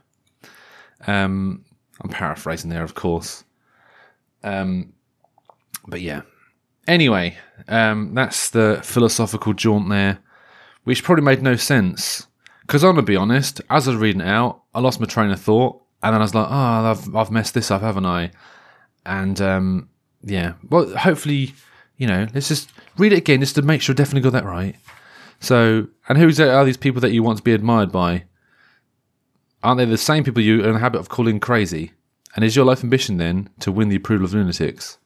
Um, 1.07 1.65
I'm 2.01 2.09
paraphrasing 2.09 2.69
there, 2.69 2.83
of 2.83 2.95
course. 2.95 3.43
Um, 4.43 4.93
but 5.87 6.01
yeah. 6.01 6.21
Anyway, 6.87 7.37
um, 7.67 8.13
that's 8.13 8.49
the 8.49 8.79
philosophical 8.83 9.53
jaunt 9.53 9.89
there, 9.89 10.19
which 10.83 11.03
probably 11.03 11.23
made 11.23 11.41
no 11.41 11.55
sense. 11.55 12.27
Because 12.61 12.83
I'm 12.83 12.91
gonna 12.91 13.03
be 13.03 13.15
honest, 13.15 13.61
as 13.69 13.87
I 13.87 13.91
was 13.91 13.99
reading 13.99 14.21
it 14.21 14.27
out, 14.27 14.63
I 14.73 14.79
lost 14.79 14.99
my 14.99 15.05
train 15.05 15.31
of 15.31 15.41
thought, 15.41 15.81
and 16.03 16.13
then 16.13 16.21
I 16.21 16.23
was 16.23 16.35
like, 16.35 16.47
"Oh, 16.49 16.51
I've 16.91 17.15
I've 17.15 17.31
messed 17.31 17.53
this 17.53 17.71
up, 17.71 17.81
haven't 17.81 18.05
I?" 18.05 18.31
And 19.05 19.39
um, 19.41 19.89
yeah, 20.21 20.53
well, 20.69 20.95
hopefully, 20.97 21.53
you 21.97 22.07
know, 22.07 22.27
let's 22.33 22.49
just 22.49 22.69
read 22.97 23.13
it 23.13 23.17
again 23.17 23.39
just 23.39 23.55
to 23.55 23.61
make 23.61 23.81
sure 23.81 23.93
I 23.93 23.95
definitely 23.95 24.21
got 24.21 24.33
that 24.33 24.45
right. 24.45 24.75
So, 25.39 25.87
and 26.09 26.17
who 26.17 26.27
are 26.43 26.65
these 26.65 26.77
people 26.77 27.01
that 27.01 27.11
you 27.11 27.23
want 27.23 27.37
to 27.37 27.43
be 27.43 27.53
admired 27.53 27.91
by? 27.91 28.25
Aren't 29.63 29.79
they 29.79 29.85
the 29.85 29.97
same 29.97 30.23
people 30.23 30.41
you 30.41 30.63
are 30.63 30.67
in 30.67 30.73
the 30.73 30.79
habit 30.79 30.99
of 30.99 31.09
calling 31.09 31.39
crazy? 31.39 31.93
And 32.35 32.45
is 32.45 32.55
your 32.55 32.65
life 32.65 32.83
ambition 32.83 33.17
then 33.17 33.49
to 33.59 33.71
win 33.71 33.89
the 33.89 33.95
approval 33.95 34.25
of 34.25 34.33
lunatics? 34.33 34.97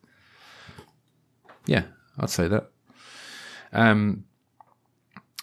Yeah, 1.66 1.84
I'd 2.20 2.30
say 2.30 2.48
that. 2.48 2.70
Um, 3.72 4.26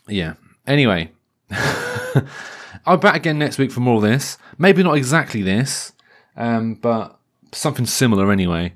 yeah. 0.06 0.34
Anyway, 0.66 1.12
I'll 2.86 2.98
back 2.98 3.16
again 3.16 3.38
next 3.38 3.58
week 3.58 3.72
for 3.72 3.80
more 3.80 3.96
of 3.96 4.02
this. 4.02 4.36
Maybe 4.58 4.82
not 4.82 4.96
exactly 4.96 5.42
this, 5.42 5.92
um, 6.36 6.74
but 6.74 7.18
something 7.52 7.86
similar 7.86 8.30
anyway. 8.30 8.74